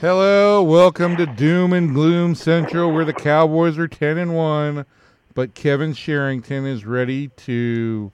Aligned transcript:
Hello, 0.00 0.62
welcome 0.62 1.18
to 1.18 1.26
Doom 1.26 1.74
and 1.74 1.92
Gloom 1.92 2.34
Central, 2.34 2.90
where 2.90 3.04
the 3.04 3.12
Cowboys 3.12 3.76
are 3.76 3.86
10 3.86 4.16
and 4.16 4.34
1, 4.34 4.86
but 5.34 5.52
Kevin 5.52 5.92
Sherrington 5.92 6.64
is 6.64 6.86
ready 6.86 7.28
to 7.36 8.10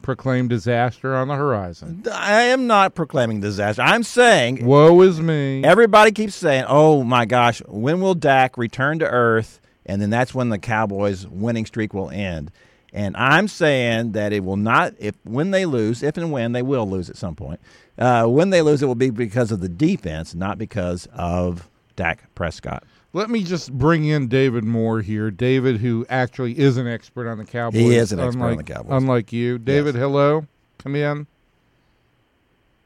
proclaim 0.00 0.46
disaster 0.46 1.12
on 1.12 1.26
the 1.26 1.34
horizon. 1.34 2.04
I 2.12 2.42
am 2.42 2.68
not 2.68 2.94
proclaiming 2.94 3.40
disaster. 3.40 3.82
I'm 3.82 4.04
saying 4.04 4.64
Woe 4.64 5.00
is 5.00 5.20
me. 5.20 5.64
everybody 5.64 6.12
keeps 6.12 6.36
saying, 6.36 6.66
"Oh 6.68 7.02
my 7.02 7.24
gosh, 7.24 7.60
when 7.66 8.00
will 8.00 8.14
Dak 8.14 8.56
return 8.56 9.00
to 9.00 9.06
earth?" 9.06 9.60
And 9.84 10.00
then 10.00 10.10
that's 10.10 10.36
when 10.36 10.50
the 10.50 10.58
Cowboys' 10.58 11.26
winning 11.26 11.66
streak 11.66 11.92
will 11.92 12.10
end. 12.10 12.52
And 12.92 13.16
I'm 13.16 13.48
saying 13.48 14.12
that 14.12 14.32
it 14.32 14.44
will 14.44 14.56
not. 14.56 14.94
If 15.00 15.16
when 15.24 15.50
they 15.50 15.66
lose, 15.66 16.00
if 16.04 16.16
and 16.16 16.30
when 16.30 16.52
they 16.52 16.62
will 16.62 16.88
lose 16.88 17.10
at 17.10 17.16
some 17.16 17.34
point, 17.34 17.58
uh, 17.98 18.26
when 18.26 18.50
they 18.50 18.62
lose, 18.62 18.82
it 18.82 18.86
will 18.86 18.94
be 18.94 19.10
because 19.10 19.52
of 19.52 19.60
the 19.60 19.68
defense, 19.68 20.34
not 20.34 20.58
because 20.58 21.08
of 21.14 21.68
Dak 21.96 22.34
Prescott. 22.34 22.84
Let 23.12 23.30
me 23.30 23.44
just 23.44 23.72
bring 23.72 24.04
in 24.04 24.26
David 24.26 24.64
Moore 24.64 25.00
here. 25.00 25.30
David, 25.30 25.76
who 25.76 26.04
actually 26.10 26.58
is 26.58 26.76
an 26.76 26.88
expert 26.88 27.28
on 27.28 27.38
the 27.38 27.44
Cowboys. 27.44 27.80
He 27.80 27.94
is 27.94 28.10
an 28.10 28.18
expert 28.18 28.42
on 28.42 28.50
unlike, 28.50 28.66
the 28.66 28.72
Cowboys. 28.72 29.02
Unlike 29.02 29.32
you. 29.32 29.58
David, 29.58 29.94
hello. 29.94 30.46
Come 30.78 30.96
in. 30.96 31.26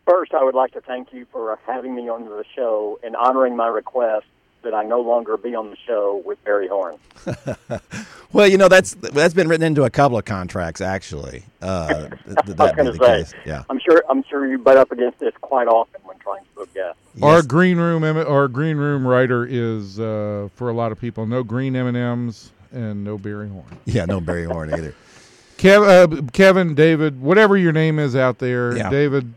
First, 0.06 0.34
I 0.34 0.44
would 0.44 0.54
like 0.54 0.72
to 0.72 0.82
thank 0.82 1.12
you 1.12 1.26
for 1.32 1.52
uh, 1.52 1.56
having 1.66 1.94
me 1.94 2.08
on 2.08 2.24
the 2.24 2.44
show 2.54 2.98
and 3.02 3.16
honoring 3.16 3.56
my 3.56 3.68
request 3.68 4.26
that 4.62 4.74
I 4.74 4.82
no 4.84 5.00
longer 5.00 5.36
be 5.36 5.54
on 5.54 5.70
the 5.70 5.76
show 5.86 6.22
with 6.24 6.42
Barry 6.44 6.68
Horn. 6.68 6.98
Well, 8.32 8.46
you 8.46 8.58
know 8.58 8.68
that's 8.68 8.94
that's 8.94 9.32
been 9.32 9.48
written 9.48 9.66
into 9.66 9.84
a 9.84 9.90
couple 9.90 10.18
of 10.18 10.24
contracts 10.26 10.80
actually. 10.80 11.44
Uh, 11.62 12.08
th- 12.08 12.10
I 12.58 12.62
was 12.64 12.72
be 12.72 12.76
going 12.76 12.76
the 12.76 12.92
to 12.92 12.98
say, 12.98 13.18
case. 13.24 13.34
Yeah. 13.46 13.64
I'm 13.70 13.78
sure 13.80 14.02
I'm 14.10 14.22
sure 14.24 14.46
you 14.46 14.58
butt 14.58 14.76
up 14.76 14.92
against 14.92 15.18
this 15.18 15.32
quite 15.40 15.66
often 15.66 16.00
when 16.04 16.18
trying 16.18 16.44
to 16.44 16.50
book 16.54 16.74
guests. 16.74 17.00
Our 17.22 17.42
green 17.42 17.78
room, 17.78 18.04
our 18.04 18.48
green 18.48 18.76
room 18.76 19.06
writer 19.06 19.46
is 19.48 19.98
uh, 19.98 20.48
for 20.54 20.68
a 20.68 20.72
lot 20.74 20.92
of 20.92 21.00
people 21.00 21.26
no 21.26 21.42
green 21.42 21.74
M 21.74 21.86
and 21.86 21.96
M's 21.96 22.52
and 22.70 23.02
no 23.02 23.16
Barry 23.16 23.48
Horn. 23.48 23.64
Yeah, 23.86 24.04
no 24.04 24.20
Barry 24.20 24.44
Horn 24.44 24.72
either. 24.74 24.94
Kev, 25.56 25.88
uh, 25.88 26.22
Kevin, 26.32 26.74
David, 26.74 27.20
whatever 27.20 27.56
your 27.56 27.72
name 27.72 27.98
is 27.98 28.14
out 28.14 28.38
there, 28.38 28.76
Yeah. 28.76 28.90
David, 28.90 29.32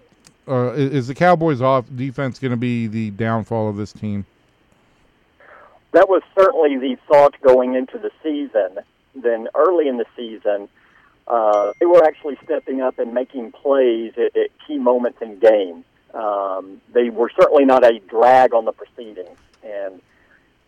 uh, 0.48 0.74
is 0.74 1.08
the 1.08 1.16
Cowboys' 1.16 1.62
off 1.62 1.86
defense 1.96 2.38
going 2.38 2.52
to 2.52 2.58
be 2.58 2.86
the 2.88 3.10
downfall 3.12 3.70
of 3.70 3.78
this 3.78 3.92
team? 3.92 4.26
That 5.92 6.08
was 6.08 6.22
certainly 6.38 6.78
the 6.78 6.98
thought 7.08 7.36
going 7.42 7.76
into 7.76 7.98
the 7.98 8.12
season. 8.24 8.84
Then 9.14 9.50
early 9.56 9.88
in 9.88 9.98
the 9.98 10.06
season, 10.16 10.70
uh, 11.28 11.74
they 11.80 11.86
were 11.86 12.04
actually 12.04 12.38
stepping 12.44 12.82
up 12.82 13.00
and 13.00 13.14
making 13.14 13.52
plays 13.52 14.14
at, 14.18 14.36
at 14.36 14.50
key 14.66 14.78
moments 14.78 15.22
in 15.22 15.40
games. 15.40 15.84
Um, 16.14 16.82
they 16.94 17.10
were 17.10 17.32
certainly 17.40 17.66
not 17.66 17.86
a 17.86 18.00
drag 18.00 18.54
on 18.54 18.66
the 18.66 18.72
proceedings, 18.72 19.38
and 19.64 20.02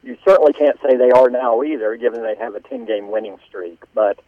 you 0.03 0.17
certainly 0.25 0.53
can't 0.53 0.77
say 0.81 0.95
they 0.95 1.11
are 1.11 1.29
now 1.29 1.63
either, 1.63 1.95
given 1.95 2.21
they 2.21 2.35
have 2.35 2.55
a 2.55 2.59
10-game 2.59 3.09
winning 3.09 3.37
streak. 3.47 3.81
But 3.93 4.19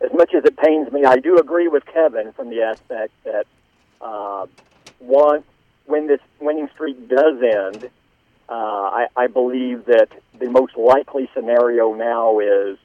as 0.00 0.12
much 0.12 0.34
as 0.34 0.44
it 0.44 0.56
pains 0.56 0.92
me, 0.92 1.04
I 1.04 1.16
do 1.16 1.38
agree 1.38 1.68
with 1.68 1.84
Kevin 1.86 2.32
from 2.32 2.50
the 2.50 2.62
aspect 2.62 3.12
that 3.24 3.46
uh, 4.00 4.46
one, 4.98 5.44
when 5.86 6.06
this 6.06 6.20
winning 6.40 6.68
streak 6.74 7.08
does 7.08 7.42
end, 7.42 7.90
uh, 8.52 8.54
I, 8.54 9.06
I 9.16 9.26
believe 9.28 9.86
that 9.86 10.08
the 10.38 10.50
most 10.50 10.76
likely 10.76 11.30
scenario 11.34 11.94
now 11.94 12.38
is 12.38 12.76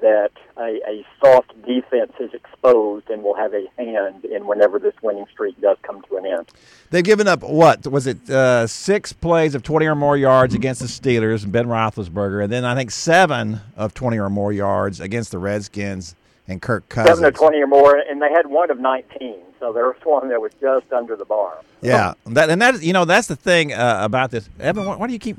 that 0.00 0.30
a, 0.56 0.80
a 0.88 1.06
soft 1.22 1.52
defense 1.66 2.12
is 2.18 2.32
exposed 2.32 3.10
and 3.10 3.22
will 3.22 3.36
have 3.36 3.52
a 3.52 3.66
hand 3.76 4.24
in 4.24 4.46
whenever 4.46 4.78
this 4.78 4.94
winning 5.02 5.26
streak 5.30 5.60
does 5.60 5.76
come 5.82 6.00
to 6.08 6.16
an 6.16 6.24
end. 6.24 6.48
They've 6.90 7.04
given 7.04 7.28
up 7.28 7.42
what 7.42 7.86
was 7.86 8.06
it? 8.06 8.28
Uh, 8.28 8.66
six 8.66 9.12
plays 9.12 9.54
of 9.54 9.62
twenty 9.62 9.86
or 9.86 9.94
more 9.94 10.16
yards 10.16 10.54
against 10.54 10.80
the 10.80 10.86
Steelers 10.86 11.44
and 11.44 11.52
Ben 11.52 11.66
Roethlisberger, 11.66 12.42
and 12.42 12.50
then 12.50 12.64
I 12.64 12.74
think 12.74 12.90
seven 12.90 13.60
of 13.76 13.92
twenty 13.92 14.18
or 14.18 14.30
more 14.30 14.52
yards 14.52 14.98
against 14.98 15.30
the 15.30 15.38
Redskins 15.38 16.14
and 16.48 16.60
Kirk 16.60 16.88
Cousins. 16.88 17.18
Seven 17.18 17.24
or 17.24 17.30
twenty 17.32 17.60
or 17.62 17.66
more, 17.66 17.96
and 17.96 18.20
they 18.20 18.30
had 18.30 18.46
one 18.46 18.70
of 18.70 18.78
nineteen, 18.78 19.40
so 19.60 19.72
there 19.72 19.86
was 19.86 19.96
one 20.04 20.28
that 20.28 20.40
was 20.40 20.52
just 20.60 20.92
under 20.92 21.16
the 21.16 21.24
bar. 21.24 21.58
Yeah, 21.80 22.14
that 22.26 22.50
and 22.50 22.60
that 22.62 22.82
you 22.82 22.92
know 22.92 23.04
that's 23.04 23.28
the 23.28 23.36
thing 23.36 23.72
uh, 23.72 23.98
about 24.02 24.30
this. 24.30 24.48
Evan, 24.60 24.86
why, 24.86 24.96
why 24.96 25.06
do 25.06 25.12
you 25.12 25.18
keep 25.18 25.38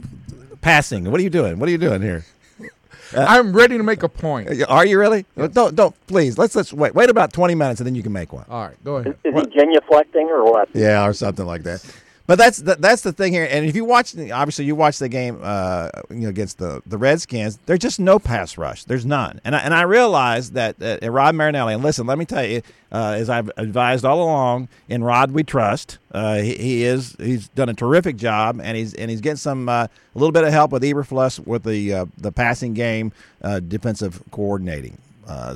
passing? 0.62 1.10
What 1.10 1.20
are 1.20 1.24
you 1.24 1.30
doing? 1.30 1.60
What 1.60 1.68
are 1.70 1.72
you 1.72 1.78
doing 1.78 2.02
here? 2.02 2.26
I'm 3.18 3.54
ready 3.54 3.78
to 3.78 3.84
make 3.84 4.02
a 4.04 4.10
point. 4.10 4.50
Are 4.68 4.86
you 4.86 4.98
really? 5.00 5.26
Don't 5.36 5.76
don't 5.76 6.08
please. 6.08 6.38
Let's 6.38 6.56
let's 6.56 6.74
wait. 6.74 6.96
Wait 6.96 7.10
about 7.10 7.34
twenty 7.34 7.56
minutes 7.56 7.80
and 7.80 7.88
then 7.88 7.96
you 7.96 8.04
can 8.04 8.14
make 8.14 8.34
one. 8.34 8.46
All 8.50 8.68
right, 8.68 8.84
go 8.84 8.98
ahead. 8.98 9.18
Is 9.24 9.34
he 9.34 9.42
genuflecting 9.42 10.28
or 10.28 10.44
what? 10.46 10.70
Yeah, 10.74 11.06
or 11.06 11.14
something 11.14 11.46
like 11.46 11.64
that. 11.64 11.86
But 12.26 12.38
that's 12.38 12.60
the, 12.60 12.76
that's 12.76 13.02
the 13.02 13.12
thing 13.12 13.34
here. 13.34 13.46
And 13.52 13.66
if 13.66 13.76
you 13.76 13.84
watch, 13.84 14.18
obviously 14.18 14.64
you 14.64 14.76
watch 14.76 14.98
the 14.98 15.10
game, 15.10 15.40
uh, 15.44 15.90
you 16.10 16.22
know, 16.22 16.30
against 16.30 16.58
the, 16.58 16.82
the 16.86 16.98
Redskins, 16.98 17.60
there's 17.66 17.80
just 17.80 18.00
no 18.00 18.18
pass 18.18 18.58
rush. 18.58 18.86
There's 18.86 19.06
none. 19.06 19.42
And 19.44 19.54
I, 19.54 19.60
and 19.60 19.74
I 19.74 19.82
realize 19.82 20.52
that 20.52 20.82
uh, 20.82 21.12
Rod 21.12 21.36
Marinelli. 21.36 21.74
And 21.74 21.84
listen, 21.84 22.08
let 22.08 22.18
me 22.18 22.24
tell 22.24 22.46
you, 22.46 22.62
uh, 22.94 23.16
as 23.18 23.30
I've 23.30 23.52
advised 23.58 24.06
all 24.06 24.24
along, 24.24 24.70
in 24.88 25.04
Rod 25.04 25.32
we 25.32 25.44
trust. 25.44 25.98
Uh, 26.14 26.38
he, 26.38 26.56
he 26.56 26.84
is 26.86 27.14
he's 27.20 27.50
done 27.50 27.68
a 27.68 27.74
terrific 27.74 28.16
job, 28.16 28.62
and 28.64 28.78
he's 28.78 28.94
and 28.94 29.12
he's 29.12 29.20
getting 29.20 29.36
some 29.36 29.68
uh, 29.68 29.84
a 29.84 29.90
little 30.14 30.32
bit 30.32 30.46
of 30.46 30.52
help 30.54 30.72
with 30.72 30.84
Eberflus 30.84 31.46
with 31.46 31.64
the 31.64 31.94
uh, 31.94 32.06
the 32.18 32.32
passing 32.32 32.74
game, 32.74 33.12
uh, 33.42 33.60
defensive 33.60 34.24
coordinating. 34.32 34.98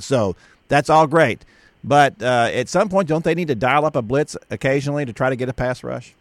So 0.00 0.36
that's 0.68 0.90
all 0.90 1.06
great. 1.06 1.46
But 1.82 2.20
at 2.20 2.68
some 2.68 2.90
point, 2.90 3.08
don't 3.08 3.24
they 3.24 3.34
need 3.34 3.48
to 3.48 3.54
dial 3.54 3.86
up 3.86 3.96
a 3.96 4.02
blitz 4.02 4.36
occasionally 4.50 5.06
to 5.06 5.14
try 5.14 5.30
to 5.30 5.36
get 5.36 5.48
a 5.48 5.54
pass 5.54 5.82
rush? 5.82 6.14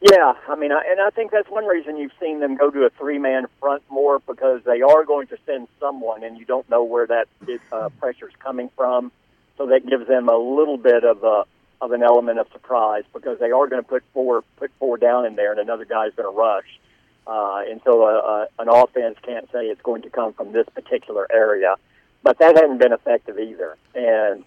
Yeah, 0.00 0.34
I 0.48 0.54
mean, 0.54 0.70
I, 0.70 0.82
and 0.88 1.00
I 1.00 1.10
think 1.10 1.32
that's 1.32 1.50
one 1.50 1.66
reason 1.66 1.96
you've 1.96 2.12
seen 2.20 2.38
them 2.38 2.56
go 2.56 2.70
to 2.70 2.84
a 2.84 2.90
three-man 2.90 3.46
front 3.58 3.82
more 3.90 4.20
because 4.20 4.62
they 4.64 4.80
are 4.80 5.04
going 5.04 5.26
to 5.28 5.38
send 5.44 5.66
someone, 5.80 6.22
and 6.22 6.38
you 6.38 6.44
don't 6.44 6.68
know 6.70 6.84
where 6.84 7.06
that 7.08 7.26
uh, 7.72 7.88
pressure's 7.98 8.34
coming 8.38 8.70
from. 8.76 9.10
So 9.56 9.66
that 9.66 9.88
gives 9.88 10.06
them 10.06 10.28
a 10.28 10.36
little 10.36 10.76
bit 10.76 11.02
of 11.04 11.24
a 11.24 11.44
of 11.80 11.92
an 11.92 12.02
element 12.02 12.38
of 12.38 12.46
surprise 12.52 13.04
because 13.12 13.38
they 13.38 13.50
are 13.50 13.66
going 13.68 13.82
to 13.82 13.88
put 13.88 14.04
four 14.12 14.42
put 14.56 14.70
four 14.78 14.98
down 14.98 15.26
in 15.26 15.34
there, 15.34 15.50
and 15.50 15.60
another 15.60 15.84
guy's 15.84 16.14
going 16.14 16.32
to 16.32 16.36
rush. 16.36 16.78
Uh, 17.26 17.62
and 17.68 17.80
so 17.84 18.04
uh, 18.04 18.20
uh, 18.20 18.46
an 18.60 18.68
offense 18.68 19.16
can't 19.22 19.50
say 19.50 19.66
it's 19.66 19.82
going 19.82 20.02
to 20.02 20.10
come 20.10 20.32
from 20.32 20.52
this 20.52 20.66
particular 20.74 21.26
area, 21.32 21.74
but 22.22 22.38
that 22.38 22.54
hasn't 22.54 22.78
been 22.78 22.92
effective 22.92 23.36
either. 23.36 23.76
And 23.96 24.44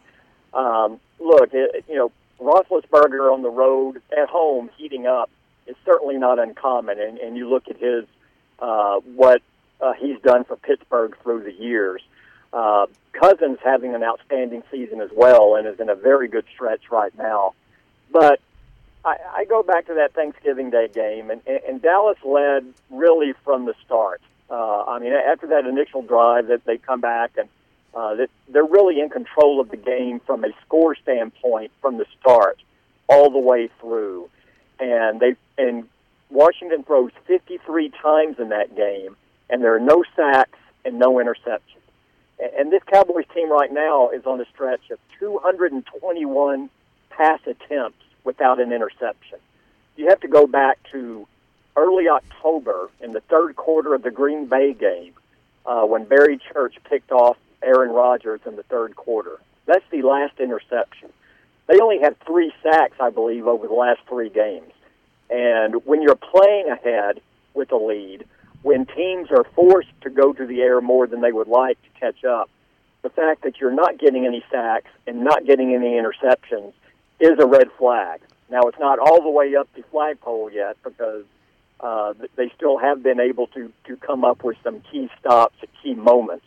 um, 0.54 1.02
look, 1.20 1.50
it, 1.54 1.84
you 1.90 1.96
know, 1.96 2.12
Roethlisberger 2.40 3.32
on 3.34 3.42
the 3.42 3.50
road 3.50 4.02
at 4.18 4.30
home 4.30 4.70
heating 4.78 5.08
up 5.08 5.30
is 5.68 5.76
certainly 5.86 6.18
not 6.18 6.40
uncommon. 6.40 7.00
And, 7.00 7.18
and 7.18 7.38
you 7.38 7.50
look 7.50 7.68
at 7.70 7.78
his 7.78 8.06
uh, 8.60 9.00
what 9.16 9.42
uh, 9.80 9.94
he's 9.94 10.20
done 10.22 10.44
for 10.44 10.56
Pittsburgh 10.56 11.18
through 11.24 11.44
the 11.44 11.54
years. 11.54 12.02
Uh, 12.54 12.88
Cousins 13.14 13.58
having 13.64 13.96
an 13.96 14.04
outstanding 14.04 14.64
season 14.72 15.02
as 15.02 15.10
well, 15.14 15.56
and 15.56 15.68
is 15.68 15.80
in 15.80 15.90
a 15.90 15.96
very 15.96 16.28
good 16.28 16.46
stretch 16.54 16.92
right 16.92 17.16
now. 17.18 17.54
But 18.12 18.40
I, 19.04 19.18
I 19.34 19.46
go 19.46 19.64
back 19.64 19.88
to 19.88 19.96
that 19.96 20.14
Thanksgiving 20.14 20.70
Day 20.70 20.88
game, 20.88 21.30
and, 21.30 21.42
and 21.48 21.82
Dallas 21.82 22.18
led 22.24 22.66
really 22.90 23.34
from 23.44 23.66
the 23.66 23.74
start. 23.86 24.22
Uh, 24.50 24.84
I 24.84 25.00
mean, 25.00 25.14
after 25.14 25.48
that 25.48 25.66
initial 25.66 26.02
drive, 26.02 26.48
that 26.48 26.66
they 26.66 26.78
come 26.78 27.02
back 27.02 27.32
and 27.38 27.48
uh, 27.94 28.16
that 28.16 28.30
they're 28.50 28.64
really 28.64 29.00
in 29.00 29.10
control 29.10 29.60
of 29.60 29.70
the 29.70 29.78
game 29.78 30.20
from 30.22 30.44
a 30.44 30.50
score 30.66 30.96
standpoint 30.96 31.72
from 31.82 31.98
the 31.98 32.06
start 32.20 32.58
all 33.08 33.30
the 33.30 33.40
way 33.40 33.70
through. 33.80 34.30
And 34.82 35.20
they 35.20 35.36
and 35.58 35.88
Washington 36.30 36.84
throws 36.84 37.12
53 37.28 37.90
times 38.02 38.40
in 38.40 38.50
that 38.50 38.76
game, 38.76 39.16
and 39.50 39.64
there 39.64 39.76
are 39.76 39.80
no 39.80 40.04
sacks 40.16 40.58
and 40.84 40.98
no 40.98 41.16
interceptions. 41.16 41.60
And 42.58 42.72
this 42.72 42.82
Cowboys 42.92 43.26
team 43.34 43.52
right 43.52 43.72
now 43.72 44.10
is 44.10 44.26
on 44.26 44.42
a 44.42 44.46
stretch 44.46 44.90
of 44.90 44.98
221 45.20 46.70
pass 47.12 47.40
attempts 47.46 48.04
without 48.24 48.60
an 48.60 48.72
interception. 48.72 49.38
You 49.96 50.10
have 50.10 50.22
to 50.22 50.28
go 50.28 50.48
back 50.48 50.80
to 50.92 51.28
early 51.76 52.08
October 52.10 52.90
in 53.00 53.12
the 53.12 53.22
third 53.22 53.56
quarter 53.56 53.94
of 53.94 54.02
the 54.02 54.12
Green 54.12 54.48
Bay 54.48 54.74
game 54.74 55.14
uh, 55.66 55.84
when 55.84 56.06
Barry 56.06 56.40
Church 56.52 56.76
picked 56.90 57.12
off 57.12 57.38
Aaron 57.62 57.92
Rodgers 57.92 58.42
in 58.46 58.56
the 58.56 58.64
third 58.64 58.96
quarter. 58.96 59.40
That's 59.68 59.86
the 59.92 60.02
last 60.02 60.40
interception. 60.40 61.10
They 61.68 61.80
only 61.80 62.00
had 62.00 62.20
three 62.26 62.52
sacks, 62.64 62.98
I 63.00 63.10
believe, 63.10 63.48
over 63.48 63.68
the 63.68 63.74
last 63.74 64.02
three 64.08 64.30
games. 64.30 64.72
And 65.30 65.76
when 65.86 66.02
you're 66.02 66.16
playing 66.16 66.70
ahead 66.70 67.22
with 67.54 67.72
a 67.72 67.78
lead, 67.78 68.26
when 68.62 68.86
teams 68.86 69.32
are 69.32 69.46
forced 69.56 69.90
to 70.02 70.10
go 70.10 70.34
to 70.34 70.46
the 70.46 70.62
air 70.62 70.82
more 70.82 71.08
than 71.08 71.22
they 71.22 71.32
would 71.32 71.48
like 71.48 71.82
to 71.82 72.00
catch 72.00 72.24
up, 72.26 72.50
the 73.02 73.10
fact 73.10 73.44
that 73.44 73.60
you're 73.60 73.74
not 73.74 73.98
getting 73.98 74.26
any 74.26 74.44
sacks 74.52 74.90
and 75.08 75.24
not 75.24 75.46
getting 75.46 75.74
any 75.74 76.00
interceptions 76.00 76.74
is 77.20 77.40
a 77.40 77.46
red 77.46 77.70
flag. 77.78 78.20
Now, 78.50 78.62
it's 78.64 78.80
not 78.80 79.00
all 79.00 79.22
the 79.22 79.30
way 79.30 79.56
up 79.56 79.70
the 79.76 79.84
flagpole 79.90 80.52
yet 80.52 80.78
because 80.84 81.24
uh, 81.80 82.14
they 82.36 82.52
still 82.56 82.78
have 82.78 83.02
been 83.02 83.20
able 83.20 83.48
to, 83.48 83.72
to 83.86 83.96
come 83.98 84.24
up 84.24 84.44
with 84.44 84.58
some 84.64 84.82
key 84.92 85.10
stops 85.20 85.56
at 85.64 85.70
key 85.82 85.96
moments. 85.96 86.46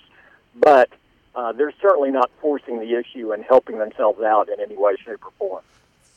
But 0.55 0.91
uh, 1.35 1.53
they're 1.53 1.73
certainly 1.83 2.11
not 2.11 2.31
forcing 2.41 2.79
the 2.81 2.95
issue 2.99 3.33
and 3.33 3.45
helping 3.45 3.79
themselves 3.79 4.23
out 4.23 4.49
in 4.49 4.61
any 4.61 4.77
way, 4.77 4.95
shape, 5.05 5.25
or 5.25 5.31
form. 5.39 5.63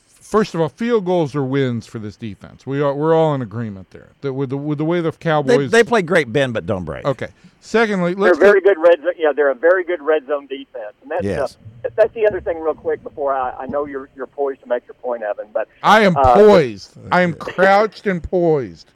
First 0.07 0.53
of 0.55 0.59
all, 0.61 0.67
field 0.67 1.05
goals 1.05 1.35
are 1.35 1.43
wins 1.43 1.87
for 1.87 1.99
this 1.99 2.17
defense. 2.17 2.65
We 2.67 2.81
are 2.81 2.93
we're 2.93 3.15
all 3.15 3.33
in 3.33 3.41
agreement 3.41 3.91
there. 3.91 4.09
That 4.21 4.33
with 4.33 4.49
the 4.49 4.57
with 4.57 4.77
the 4.77 4.83
way 4.85 4.99
the 4.99 5.11
They, 5.11 5.17
Cowboys. 5.17 5.71
they 5.71 5.83
play 5.85 6.01
great 6.01 6.31
bend 6.33 6.53
but 6.53 6.65
don't 6.65 6.83
break. 6.83 7.05
okay. 7.05 7.29
Secondly, 7.61 8.13
They're 8.13 8.23
let's 8.25 8.37
a 8.37 8.39
very 8.41 8.61
good 8.61 8.77
red. 8.77 8.99
zo- 9.01 9.11
Yeah, 9.17 9.31
they're 9.33 9.49
a 9.51 9.55
very 9.55 9.83
good 9.85 10.01
red 10.01 10.25
zone 10.27 10.47
defense, 10.47 10.93
and 11.01 11.11
that's 11.11 11.23
Yes. 11.23 11.57
uh, 11.85 11.89
that's 11.95 12.13
the 12.13 12.25
other 12.27 12.41
thing. 12.41 12.59
Real 12.59 12.73
quick, 12.73 13.01
before 13.03 13.33
I, 13.33 13.51
I 13.51 13.65
know 13.67 13.85
you're 13.85 14.09
you're 14.17 14.27
poised 14.27 14.61
to 14.63 14.67
make 14.67 14.85
your 14.87 14.95
point, 14.95 15.23
Evan, 15.23 15.47
but 15.53 15.67
I 15.81 16.01
am 16.01 16.15
uh, 16.17 16.33
poised. 16.35 16.97
I 17.11 17.21
am 17.21 17.33
crouched 17.33 18.05
and 18.05 18.21
poised. 18.21 18.89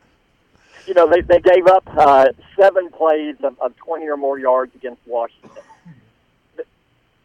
you 0.86 0.94
know 0.94 1.08
they 1.10 1.22
they 1.22 1.40
gave 1.40 1.66
up 1.68 1.84
uh, 1.96 2.28
seven 2.60 2.90
plays 2.90 3.36
of, 3.44 3.58
of 3.62 3.76
20 3.78 4.06
or 4.08 4.18
more 4.18 4.38
yards 4.38 4.76
against 4.76 5.02
Washington. 5.06 5.64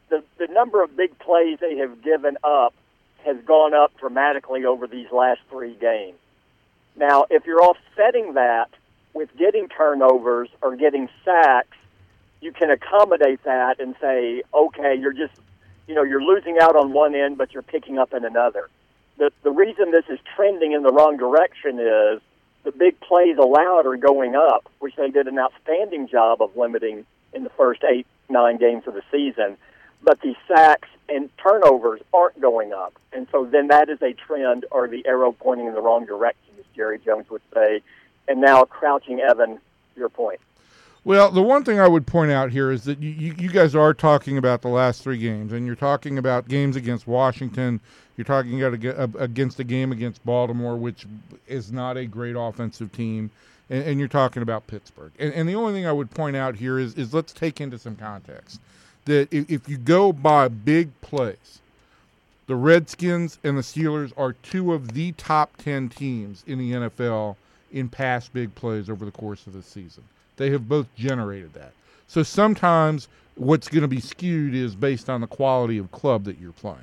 The, 0.08 0.22
the 0.38 0.46
number 0.46 0.82
of 0.82 0.96
big 0.96 1.18
plays 1.18 1.58
they 1.60 1.76
have 1.78 2.02
given 2.02 2.36
up 2.44 2.74
has 3.24 3.36
gone 3.44 3.74
up 3.74 3.92
dramatically 3.98 4.64
over 4.64 4.86
these 4.86 5.10
last 5.10 5.40
three 5.50 5.74
games. 5.74 6.18
Now, 6.94 7.26
if 7.28 7.44
you're 7.44 7.62
offsetting 7.62 8.34
that 8.34 8.70
with 9.12 9.28
getting 9.36 9.68
turnovers 9.68 10.48
or 10.62 10.76
getting 10.76 11.08
sacks, 11.24 11.76
you 12.40 12.52
can 12.52 12.70
accommodate 12.70 13.42
that 13.44 13.80
and 13.80 13.96
say, 14.00 14.42
okay, 14.54 14.94
you're 14.94 15.12
just, 15.12 15.34
you 15.88 15.94
know, 15.94 16.02
you're 16.02 16.22
losing 16.22 16.58
out 16.60 16.76
on 16.76 16.92
one 16.92 17.14
end, 17.14 17.36
but 17.36 17.52
you're 17.52 17.62
picking 17.62 17.98
up 17.98 18.14
in 18.14 18.24
another. 18.24 18.68
The 19.18 19.32
the 19.42 19.50
reason 19.50 19.90
this 19.90 20.04
is 20.08 20.18
trending 20.36 20.72
in 20.72 20.82
the 20.82 20.92
wrong 20.92 21.16
direction 21.16 21.80
is 21.80 22.20
the 22.64 22.72
big 22.72 23.00
plays 23.00 23.38
allowed 23.38 23.86
are 23.86 23.96
going 23.96 24.36
up, 24.36 24.70
which 24.78 24.94
they 24.96 25.10
did 25.10 25.26
an 25.26 25.38
outstanding 25.38 26.08
job 26.08 26.42
of 26.42 26.56
limiting 26.56 27.06
in 27.32 27.44
the 27.44 27.50
first 27.50 27.82
eight, 27.84 28.06
nine 28.28 28.58
games 28.58 28.86
of 28.86 28.94
the 28.94 29.02
season. 29.10 29.56
But 30.02 30.20
the 30.20 30.34
sacks 30.46 30.88
and 31.08 31.30
turnovers 31.38 32.00
aren't 32.12 32.40
going 32.40 32.72
up. 32.72 32.98
And 33.12 33.26
so 33.30 33.44
then 33.44 33.68
that 33.68 33.88
is 33.88 34.00
a 34.02 34.12
trend 34.12 34.66
or 34.70 34.88
the 34.88 35.06
arrow 35.06 35.32
pointing 35.32 35.66
in 35.66 35.74
the 35.74 35.80
wrong 35.80 36.04
direction, 36.06 36.54
as 36.58 36.64
Jerry 36.74 36.98
Jones 36.98 37.30
would 37.30 37.42
say. 37.54 37.82
And 38.28 38.40
now 38.40 38.64
crouching 38.64 39.20
Evan, 39.20 39.58
your 39.96 40.08
point. 40.08 40.40
Well, 41.04 41.30
the 41.30 41.42
one 41.42 41.62
thing 41.62 41.78
I 41.78 41.86
would 41.86 42.04
point 42.04 42.32
out 42.32 42.50
here 42.50 42.72
is 42.72 42.82
that 42.84 43.00
you, 43.00 43.32
you, 43.38 43.48
guys 43.48 43.76
are 43.76 43.94
talking 43.94 44.38
about 44.38 44.62
the 44.62 44.68
last 44.68 45.04
three 45.04 45.18
games, 45.18 45.52
and 45.52 45.64
you're 45.64 45.76
talking 45.76 46.18
about 46.18 46.48
games 46.48 46.74
against 46.74 47.06
Washington. 47.06 47.80
You're 48.16 48.24
talking 48.24 48.60
about 48.60 49.14
against 49.16 49.60
a 49.60 49.64
game 49.64 49.92
against 49.92 50.24
Baltimore, 50.26 50.74
which 50.74 51.06
is 51.46 51.70
not 51.70 51.96
a 51.96 52.06
great 52.06 52.34
offensive 52.36 52.90
team, 52.90 53.30
and, 53.70 53.84
and 53.84 53.98
you're 54.00 54.08
talking 54.08 54.42
about 54.42 54.66
Pittsburgh. 54.66 55.12
And, 55.20 55.32
and 55.32 55.48
the 55.48 55.54
only 55.54 55.74
thing 55.74 55.86
I 55.86 55.92
would 55.92 56.10
point 56.10 56.34
out 56.34 56.56
here 56.56 56.76
is, 56.76 56.94
is 56.94 57.14
let's 57.14 57.32
take 57.32 57.60
into 57.60 57.78
some 57.78 57.94
context 57.94 58.60
that 59.06 59.28
if, 59.32 59.68
you 59.68 59.78
go 59.78 60.12
by 60.12 60.48
big 60.48 60.90
plays, 61.00 61.60
the 62.46 62.54
Redskins 62.54 63.38
and 63.42 63.58
the 63.58 63.62
Steelers 63.62 64.12
are 64.16 64.34
two 64.34 64.72
of 64.72 64.92
the 64.92 65.12
top 65.12 65.56
10 65.56 65.88
teams 65.88 66.44
in 66.46 66.58
the 66.58 66.72
NFL 66.72 67.36
in 67.72 67.88
past 67.88 68.32
big 68.32 68.54
plays 68.54 68.88
over 68.88 69.04
the 69.04 69.10
course 69.10 69.46
of 69.46 69.52
the 69.52 69.62
season. 69.62 70.04
They 70.36 70.50
have 70.50 70.68
both 70.68 70.86
generated 70.94 71.54
that. 71.54 71.72
So 72.06 72.22
sometimes 72.22 73.08
what's 73.34 73.68
going 73.68 73.82
to 73.82 73.88
be 73.88 74.00
skewed 74.00 74.54
is 74.54 74.74
based 74.74 75.10
on 75.10 75.20
the 75.20 75.26
quality 75.26 75.78
of 75.78 75.90
club 75.90 76.24
that 76.24 76.38
you're 76.38 76.52
playing. 76.52 76.78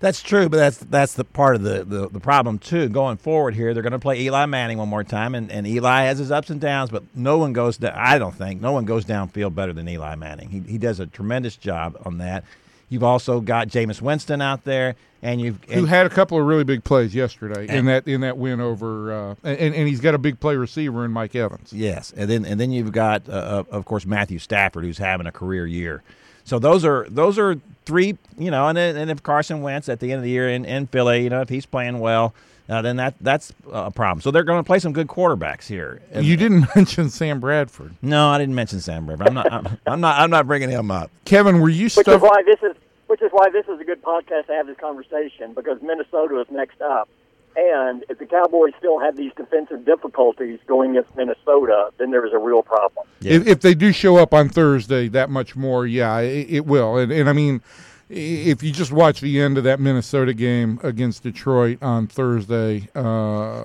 That's 0.00 0.22
true, 0.22 0.48
but 0.48 0.56
that's 0.56 0.78
that's 0.78 1.12
the 1.12 1.24
part 1.24 1.56
of 1.56 1.62
the, 1.62 1.84
the, 1.84 2.08
the 2.08 2.20
problem 2.20 2.58
too. 2.58 2.88
Going 2.88 3.18
forward 3.18 3.54
here, 3.54 3.74
they're 3.74 3.82
going 3.82 3.92
to 3.92 3.98
play 3.98 4.20
Eli 4.22 4.46
Manning 4.46 4.78
one 4.78 4.88
more 4.88 5.04
time, 5.04 5.34
and, 5.34 5.52
and 5.52 5.66
Eli 5.66 6.04
has 6.04 6.18
his 6.18 6.30
ups 6.30 6.48
and 6.48 6.58
downs, 6.58 6.88
but 6.88 7.02
no 7.14 7.36
one 7.36 7.52
goes. 7.52 7.76
down 7.76 7.92
I 7.94 8.18
don't 8.18 8.34
think 8.34 8.62
no 8.62 8.72
one 8.72 8.86
goes 8.86 9.04
downfield 9.04 9.54
better 9.54 9.74
than 9.74 9.86
Eli 9.86 10.14
Manning. 10.14 10.48
He 10.48 10.60
he 10.60 10.78
does 10.78 11.00
a 11.00 11.06
tremendous 11.06 11.54
job 11.54 12.00
on 12.06 12.16
that. 12.18 12.44
You've 12.88 13.04
also 13.04 13.40
got 13.40 13.68
Jameis 13.68 14.00
Winston 14.00 14.40
out 14.40 14.64
there, 14.64 14.96
and 15.22 15.38
you've 15.40 15.62
Who 15.64 15.84
had 15.84 16.06
a 16.06 16.10
couple 16.10 16.40
of 16.40 16.46
really 16.46 16.64
big 16.64 16.82
plays 16.82 17.14
yesterday 17.14 17.68
in 17.68 17.84
that 17.84 18.08
in 18.08 18.22
that 18.22 18.38
win 18.38 18.60
over, 18.60 19.12
uh, 19.12 19.34
and 19.44 19.74
and 19.74 19.86
he's 19.86 20.00
got 20.00 20.14
a 20.14 20.18
big 20.18 20.40
play 20.40 20.56
receiver 20.56 21.04
in 21.04 21.10
Mike 21.10 21.36
Evans. 21.36 21.74
Yes, 21.74 22.12
and 22.16 22.30
then 22.30 22.46
and 22.46 22.58
then 22.58 22.72
you've 22.72 22.92
got, 22.92 23.28
uh, 23.28 23.64
of 23.70 23.84
course, 23.84 24.06
Matthew 24.06 24.38
Stafford, 24.38 24.84
who's 24.84 24.98
having 24.98 25.26
a 25.26 25.32
career 25.32 25.66
year. 25.66 26.02
So 26.50 26.58
those 26.58 26.84
are 26.84 27.06
those 27.08 27.38
are 27.38 27.60
three, 27.84 28.18
you 28.36 28.50
know, 28.50 28.66
and 28.66 28.76
and 28.76 29.08
if 29.08 29.22
Carson 29.22 29.62
Wentz 29.62 29.88
at 29.88 30.00
the 30.00 30.10
end 30.10 30.18
of 30.18 30.24
the 30.24 30.30
year 30.30 30.48
in, 30.48 30.64
in 30.64 30.88
Philly, 30.88 31.22
you 31.22 31.30
know, 31.30 31.42
if 31.42 31.48
he's 31.48 31.64
playing 31.64 32.00
well, 32.00 32.34
uh, 32.68 32.82
then 32.82 32.96
that 32.96 33.14
that's 33.20 33.52
a 33.70 33.92
problem. 33.92 34.20
So 34.20 34.32
they're 34.32 34.42
going 34.42 34.58
to 34.58 34.66
play 34.66 34.80
some 34.80 34.92
good 34.92 35.06
quarterbacks 35.06 35.68
here. 35.68 36.02
You 36.12 36.36
didn't 36.36 36.66
mention 36.74 37.08
Sam 37.08 37.38
Bradford, 37.38 37.94
no, 38.02 38.30
I 38.30 38.38
didn't 38.38 38.56
mention 38.56 38.80
Sam 38.80 39.06
Bradford. 39.06 39.28
I'm 39.28 39.34
not. 39.34 39.52
I'm, 39.52 39.78
I'm 39.86 40.00
not. 40.00 40.18
I'm 40.18 40.30
not 40.30 40.48
bringing 40.48 40.70
him 40.70 40.90
up. 40.90 41.12
Kevin. 41.24 41.60
Were 41.60 41.68
you 41.68 41.84
Which 41.84 42.08
is 42.08 42.20
why 42.20 42.42
this 42.44 42.60
is 42.68 42.76
which 43.06 43.22
is 43.22 43.30
why 43.30 43.48
this 43.50 43.68
is 43.68 43.78
a 43.78 43.84
good 43.84 44.02
podcast 44.02 44.46
to 44.46 44.52
have 44.52 44.66
this 44.66 44.76
conversation 44.78 45.52
because 45.54 45.80
Minnesota 45.82 46.40
is 46.40 46.48
next 46.50 46.80
up. 46.80 47.08
And 47.56 48.04
if 48.08 48.18
the 48.18 48.26
Cowboys 48.26 48.72
still 48.78 48.98
have 49.00 49.16
these 49.16 49.32
defensive 49.36 49.84
difficulties 49.84 50.60
going 50.66 50.96
against 50.96 51.16
Minnesota, 51.16 51.90
then 51.98 52.10
there 52.10 52.24
is 52.24 52.32
a 52.32 52.38
real 52.38 52.62
problem. 52.62 53.06
If, 53.20 53.46
if 53.46 53.60
they 53.60 53.74
do 53.74 53.92
show 53.92 54.16
up 54.16 54.32
on 54.32 54.48
Thursday, 54.48 55.08
that 55.08 55.30
much 55.30 55.56
more, 55.56 55.86
yeah, 55.86 56.18
it, 56.20 56.46
it 56.50 56.66
will. 56.66 56.96
And, 56.96 57.10
and 57.10 57.28
I 57.28 57.32
mean, 57.32 57.60
if 58.08 58.62
you 58.62 58.72
just 58.72 58.92
watch 58.92 59.20
the 59.20 59.40
end 59.40 59.58
of 59.58 59.64
that 59.64 59.80
Minnesota 59.80 60.34
game 60.34 60.80
against 60.82 61.22
Detroit 61.22 61.78
on 61.82 62.06
Thursday, 62.06 62.88
uh, 62.94 63.64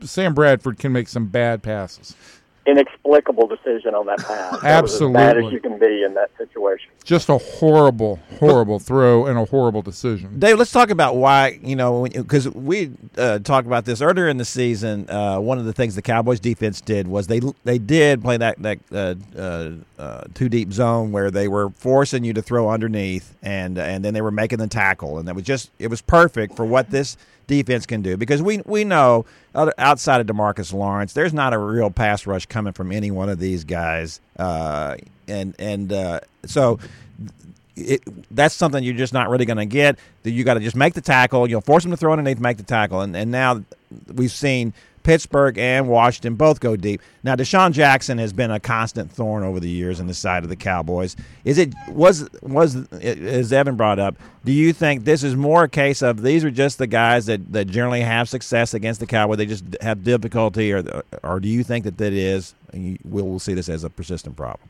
Sam 0.00 0.34
Bradford 0.34 0.78
can 0.78 0.92
make 0.92 1.08
some 1.08 1.26
bad 1.26 1.62
passes. 1.62 2.14
Inexplicable 2.66 3.46
decision 3.46 3.94
on 3.94 4.06
that 4.06 4.18
pass. 4.18 4.60
That 4.60 4.82
was 4.82 4.94
as 4.94 5.00
bad 5.12 5.36
as 5.36 5.44
Absolutely. 5.44 5.52
you 5.54 5.60
can 5.60 5.78
be 5.78 6.02
in 6.02 6.14
that 6.14 6.30
situation. 6.36 6.90
Just 7.04 7.28
a 7.28 7.38
horrible, 7.38 8.18
horrible 8.38 8.78
throw 8.78 9.26
and 9.26 9.38
a 9.38 9.44
horrible 9.44 9.82
decision. 9.82 10.38
Dave, 10.38 10.58
let's 10.58 10.72
talk 10.72 10.90
about 10.90 11.16
why 11.16 11.60
you 11.62 11.76
know 11.76 12.04
because 12.04 12.48
we 12.48 12.90
uh, 13.16 13.38
talked 13.38 13.66
about 13.66 13.84
this 13.84 14.00
earlier 14.00 14.28
in 14.28 14.36
the 14.36 14.44
season. 14.44 15.08
Uh, 15.08 15.38
one 15.38 15.58
of 15.58 15.64
the 15.64 15.72
things 15.72 15.94
the 15.94 16.02
Cowboys 16.02 16.40
defense 16.40 16.80
did 16.80 17.06
was 17.06 17.28
they 17.28 17.40
they 17.64 17.78
did 17.78 18.22
play 18.22 18.36
that 18.36 18.60
that 18.62 18.78
uh, 18.90 19.14
uh, 19.38 19.70
uh, 19.98 20.24
two 20.34 20.48
deep 20.48 20.72
zone 20.72 21.12
where 21.12 21.30
they 21.30 21.48
were 21.48 21.70
forcing 21.70 22.24
you 22.24 22.32
to 22.32 22.42
throw 22.42 22.68
underneath 22.68 23.34
and 23.42 23.78
and 23.78 24.04
then 24.04 24.12
they 24.12 24.20
were 24.20 24.30
making 24.30 24.58
the 24.58 24.66
tackle 24.66 25.18
and 25.18 25.28
that 25.28 25.34
was 25.34 25.44
just 25.44 25.70
it 25.78 25.88
was 25.88 26.00
perfect 26.02 26.56
for 26.56 26.64
what 26.64 26.90
this 26.90 27.16
defense 27.46 27.86
can 27.86 28.02
do 28.02 28.16
because 28.16 28.42
we 28.42 28.62
we 28.66 28.84
know 28.84 29.24
outside 29.78 30.20
of 30.20 30.26
DeMarcus 30.26 30.72
Lawrence, 30.72 31.12
there's 31.12 31.32
not 31.34 31.52
a 31.52 31.58
real 31.58 31.90
pass 31.90 32.26
rush 32.26 32.46
coming 32.46 32.72
from 32.72 32.92
any 32.92 33.10
one 33.10 33.28
of 33.28 33.38
these 33.38 33.64
guys, 33.64 34.20
uh, 34.38 34.96
and 35.28 35.54
and 35.58 35.92
uh, 35.92 36.20
so 36.44 36.78
it, 37.76 38.02
that's 38.34 38.54
something 38.54 38.82
you're 38.82 38.94
just 38.94 39.12
not 39.12 39.28
really 39.28 39.44
going 39.44 39.58
to 39.58 39.66
get. 39.66 39.98
That 40.22 40.30
you 40.30 40.44
got 40.44 40.54
to 40.54 40.60
just 40.60 40.76
make 40.76 40.94
the 40.94 41.00
tackle. 41.00 41.48
You'll 41.48 41.60
force 41.60 41.82
them 41.82 41.90
to 41.90 41.96
throw 41.96 42.12
underneath, 42.12 42.40
make 42.40 42.56
the 42.56 42.62
tackle, 42.62 43.00
and 43.00 43.16
and 43.16 43.30
now 43.30 43.62
we've 44.14 44.32
seen 44.32 44.72
Pittsburgh 45.10 45.56
and 45.56 45.86
Washington 45.88 46.34
both 46.34 46.58
go 46.58 46.74
deep. 46.74 47.00
Now 47.22 47.36
DeSean 47.36 47.70
Jackson 47.70 48.18
has 48.18 48.32
been 48.32 48.50
a 48.50 48.58
constant 48.58 49.08
thorn 49.08 49.44
over 49.44 49.60
the 49.60 49.68
years 49.70 50.00
on 50.00 50.08
the 50.08 50.14
side 50.14 50.42
of 50.42 50.48
the 50.48 50.56
Cowboys. 50.56 51.14
Is 51.44 51.58
it 51.58 51.72
was 51.88 52.28
was 52.42 52.74
as 52.92 53.52
Evan 53.52 53.76
brought 53.76 54.00
up? 54.00 54.16
Do 54.44 54.50
you 54.50 54.72
think 54.72 55.04
this 55.04 55.22
is 55.22 55.36
more 55.36 55.62
a 55.62 55.68
case 55.68 56.02
of 56.02 56.22
these 56.22 56.44
are 56.44 56.50
just 56.50 56.78
the 56.78 56.88
guys 56.88 57.26
that, 57.26 57.52
that 57.52 57.66
generally 57.66 58.00
have 58.00 58.28
success 58.28 58.74
against 58.74 58.98
the 58.98 59.06
Cowboys? 59.06 59.36
They 59.38 59.46
just 59.46 59.64
have 59.80 60.02
difficulty, 60.02 60.72
or 60.72 61.02
or 61.22 61.38
do 61.38 61.48
you 61.48 61.62
think 61.62 61.84
that 61.84 61.98
that 61.98 62.12
is? 62.12 62.54
and 62.72 62.84
you- 62.84 62.98
We'll, 63.04 63.26
we'll 63.28 63.38
see 63.38 63.54
this 63.54 63.68
as 63.68 63.84
a 63.84 63.90
persistent 63.90 64.36
problem. 64.36 64.68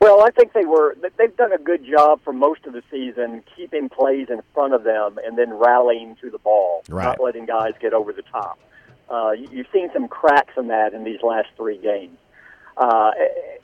Well, 0.00 0.22
I 0.24 0.30
think 0.30 0.54
they 0.54 0.64
were. 0.64 0.96
they- 1.02 1.08
They've 1.18 1.36
done 1.36 1.52
a 1.52 1.58
good 1.58 1.84
job 1.84 2.20
for 2.24 2.32
most 2.32 2.64
of 2.64 2.72
the 2.72 2.82
season, 2.90 3.42
keeping 3.54 3.90
plays 3.90 4.28
in 4.30 4.40
front 4.54 4.72
of 4.72 4.84
them 4.84 5.18
and 5.24 5.36
then 5.36 5.52
rallying 5.52 6.16
to 6.22 6.30
the 6.30 6.38
ball, 6.38 6.82
Right. 6.88 7.04
not 7.04 7.20
letting 7.22 7.44
guys 7.44 7.74
get 7.80 7.92
over 7.92 8.10
the 8.12 8.22
top. 8.22 8.58
Uh, 9.10 9.32
you- 9.32 9.48
you've 9.52 9.66
seen 9.72 9.90
some 9.92 10.08
cracks 10.08 10.56
in 10.56 10.68
that 10.68 10.94
in 10.94 11.04
these 11.04 11.22
last 11.22 11.48
three 11.56 11.76
games, 11.78 12.16
uh, 12.76 13.12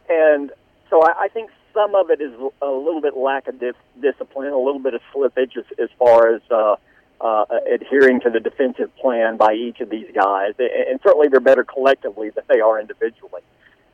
and 0.09 0.52
so 0.90 1.02
I, 1.02 1.23
I 1.25 1.28
think 1.28 1.50
some 1.73 1.94
of 1.94 2.11
it 2.11 2.20
is 2.20 2.32
a 2.61 2.66
little 2.68 3.00
bit 3.00 3.16
lack 3.16 3.49
of 3.49 3.59
dis- 3.59 3.75
discipline, 4.00 4.52
a 4.52 4.59
little 4.59 4.80
bit 4.80 4.92
of 4.94 5.00
slippage 5.14 5.56
as, 5.56 5.64
as 5.78 5.88
far 5.99 6.35
as 6.35 6.42
uh, 6.50 6.76
uh, 7.20 7.44
adhering 7.73 8.20
to 8.20 8.30
the 8.30 8.40
defensive 8.40 8.94
plan 8.97 9.37
by 9.37 9.52
each 9.54 9.80
of 9.80 9.88
these 9.88 10.09
guys, 10.14 10.52
and, 10.59 10.68
and 10.68 11.00
certainly 11.02 11.28
they're 11.28 11.40
better 11.40 11.64
collectively 11.64 12.30
than 12.30 12.44
they 12.49 12.61
are 12.61 12.78
individually. 12.80 13.42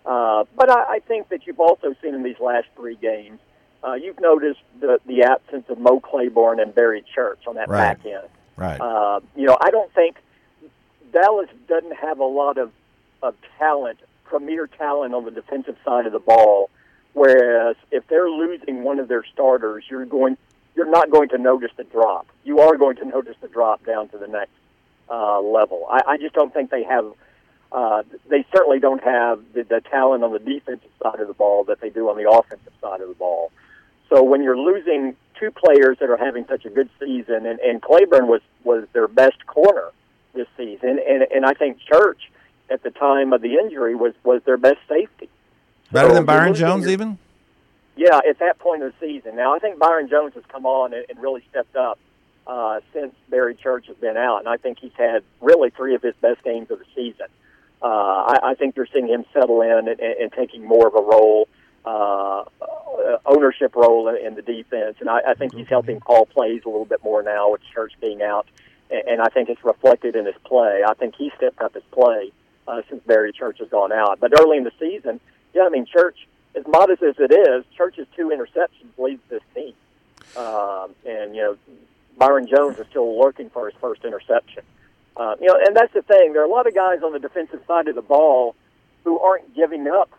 Uh, 0.05 0.45
but 0.57 0.71
I, 0.71 0.95
I 0.97 0.99
think 1.01 1.29
that 1.29 1.47
you've 1.47 1.61
also 1.61 1.95
seen 2.03 2.15
in 2.15 2.23
these 2.23 2.39
last 2.41 2.67
three 2.77 2.97
games, 2.97 3.39
uh, 3.85 3.93
you've 3.95 4.21
noticed 4.21 4.61
the, 4.81 4.99
the 5.07 5.23
absence 5.23 5.69
of 5.69 5.79
Mo 5.79 6.01
Claiborne 6.01 6.61
and 6.61 6.75
Barry 6.75 7.05
Church 7.15 7.41
on 7.47 7.55
that 7.57 7.69
Right. 7.69 7.97
back 8.03 8.07
end. 8.07 8.29
Right. 8.57 8.81
Uh, 8.81 9.21
you 9.37 9.47
know, 9.47 9.57
I 9.61 9.71
don't 9.71 9.93
think 9.93 10.17
Dallas 11.17 11.49
doesn't 11.67 11.97
have 11.97 12.19
a 12.19 12.25
lot 12.25 12.59
of, 12.59 12.73
of 13.23 13.35
talent, 13.59 13.99
premier 14.25 14.67
talent 14.67 15.15
on 15.15 15.25
the 15.25 15.31
defensive 15.31 15.77
side 15.83 16.05
of 16.05 16.13
the 16.13 16.19
ball. 16.19 16.69
Whereas 17.15 17.77
if 17.91 18.07
they're 18.09 18.29
losing 18.29 18.83
one 18.83 18.99
of 18.99 19.09
their 19.09 19.25
starters, 19.33 19.85
you're 19.89 20.05
going, 20.05 20.37
you're 20.75 20.91
not 20.91 21.11
going 21.11 21.31
to 21.31 21.39
notice 21.39 21.71
the 21.79 21.85
drop. 21.85 22.27
You 22.45 22.61
are 22.61 22.77
going 22.77 22.97
to 22.97 23.07
notice 23.07 23.37
the 23.41 23.49
drop 23.49 23.87
down 23.87 24.11
to 24.11 24.19
the 24.19 24.27
next 24.27 24.53
uh, 25.09 25.41
level. 25.41 25.87
I, 25.91 26.03
I 26.07 26.17
just 26.19 26.35
don't 26.35 26.53
think 26.53 26.71
they 26.71 26.85
have. 26.85 27.07
Uh, 27.73 28.03
they 28.29 28.45
certainly 28.55 28.79
don't 28.79 29.03
have 29.03 29.41
the, 29.55 29.63
the 29.63 29.81
talent 29.91 30.23
on 30.23 30.35
the 30.35 30.39
defensive 30.39 30.91
side 31.03 31.19
of 31.19 31.29
the 31.29 31.35
ball 31.35 31.65
that 31.65 31.81
they 31.81 31.89
do 31.89 32.11
on 32.11 32.23
the 32.23 32.31
offensive 32.31 32.73
side 32.83 33.01
of 33.01 33.09
the 33.09 33.15
ball. 33.15 33.51
So 34.11 34.23
when 34.23 34.43
you're 34.43 34.59
losing 34.59 35.17
two 35.41 35.51
players 35.51 35.97
that 36.01 36.11
are 36.11 36.19
having 36.19 36.45
such 36.47 36.67
a 36.67 36.71
good 36.71 36.91
season, 37.01 37.47
and, 37.47 37.59
and 37.61 37.81
Claiborne 37.81 38.29
was 38.29 38.43
was 38.65 38.87
their 38.93 39.09
best 39.09 39.47
corner 39.47 39.93
this 40.37 40.47
season, 40.57 41.01
and 41.09 41.23
and 41.35 41.45
I 41.45 41.55
think 41.55 41.79
Church 41.81 42.31
at 42.71 42.83
the 42.83 42.91
time 42.91 43.33
of 43.33 43.43
the 43.43 43.55
injury 43.55 43.97
was 43.97 44.15
was 44.23 44.43
their 44.45 44.57
best 44.57 44.79
safety. 44.89 45.29
Better 45.91 46.11
So 46.11 46.15
than 46.15 46.25
Byron 46.25 46.55
Jones, 46.55 46.87
even. 46.87 47.19
Yeah, 47.97 48.21
at 48.29 48.39
that 48.41 48.59
point 48.59 48.83
of 48.83 48.93
the 48.93 49.07
season. 49.07 49.35
Now 49.35 49.55
I 49.55 49.59
think 49.59 49.79
Byron 49.79 50.09
Jones 50.09 50.35
has 50.35 50.45
come 50.49 50.67
on 50.67 50.93
and, 50.93 51.05
and 51.09 51.19
really 51.21 51.43
stepped 51.51 51.75
up 51.75 51.99
uh, 52.47 52.81
since 52.93 53.15
Barry 53.29 53.55
Church 53.55 53.87
has 53.87 53.97
been 53.97 54.17
out, 54.17 54.39
and 54.39 54.49
I 54.49 54.57
think 54.57 54.79
he's 54.79 54.93
had 54.97 55.23
really 55.41 55.71
three 55.71 55.95
of 55.95 56.03
his 56.03 56.15
best 56.21 56.45
games 56.45 56.71
of 56.71 56.79
the 56.79 56.85
season. 56.95 57.27
Uh, 57.83 57.87
I, 57.87 58.39
I 58.51 58.55
think 58.55 58.77
you're 58.77 58.89
seeing 58.93 59.09
him 59.09 59.25
settle 59.33 59.63
in 59.63 59.71
and, 59.71 59.89
and, 59.89 60.01
and 60.01 60.33
taking 60.33 60.65
more 60.65 60.87
of 60.87 60.95
a 60.95 61.01
role, 61.01 61.49
uh, 61.85 62.45
uh, 62.61 63.19
ownership 63.27 63.75
role 63.77 64.09
in, 64.09 64.17
in 64.25 64.35
the 64.35 64.43
defense, 64.43 64.97
and 65.01 65.09
I, 65.11 65.21
I 65.29 65.35
think 65.35 65.55
he's 65.55 65.69
helping 65.69 66.01
call 66.01 66.27
plays 66.27 66.63
a 66.65 66.69
little 66.69 66.85
bit 66.87 67.03
more 67.05 67.23
now 67.23 67.51
with 67.51 67.61
Church 67.75 67.93
being 68.01 68.23
out, 68.23 68.47
and, 68.91 69.21
I 69.21 69.29
think 69.29 69.49
it's 69.49 69.65
reflected 69.65 70.17
in 70.17 70.27
his 70.27 70.35
play. 70.45 70.83
I 70.87 70.95
think 70.95 71.15
he 71.17 71.33
stepped 71.37 71.61
up 71.61 71.75
his 71.75 71.83
play 71.91 72.33
uh, 72.69 72.83
since 72.89 73.03
Barry 73.05 73.33
Church 73.33 73.59
has 73.59 73.69
gone 73.69 73.93
out. 73.93 74.21
But 74.21 74.33
early 74.39 74.59
in 74.59 74.65
the 74.65 74.73
season, 74.79 75.21
yeah, 75.55 75.63
I 75.63 75.69
mean 75.71 75.87
Church, 75.87 76.17
as 76.55 76.65
modest 76.67 77.03
as 77.03 77.17
it 77.19 77.33
is, 77.33 77.65
Church's 77.77 78.07
two 78.17 78.29
interceptions 78.29 78.99
leads 78.99 79.23
this 79.29 79.43
team, 79.55 79.75
um, 80.37 80.95
and 81.05 81.35
you 81.35 81.43
know 81.43 81.57
Byron 82.17 82.47
Jones 82.47 82.79
is 82.79 82.87
still 82.91 83.19
lurking 83.19 83.51
for 83.51 83.69
his 83.69 83.79
first 83.81 84.05
interception. 84.05 84.63
Uh, 85.17 85.35
you 85.41 85.47
know, 85.47 85.59
and 85.65 85.75
that's 85.75 85.93
the 85.95 86.03
thing. 86.03 86.33
There 86.33 86.43
are 86.43 86.47
a 86.47 86.51
lot 86.51 86.67
of 86.67 86.75
guys 86.75 87.03
on 87.03 87.13
the 87.13 87.19
defensive 87.19 87.61
side 87.67 87.89
of 87.89 87.95
the 87.95 88.03
ball 88.03 88.55
who 89.05 89.19
aren't 89.19 89.55
giving 89.55 89.87
up 89.87 90.11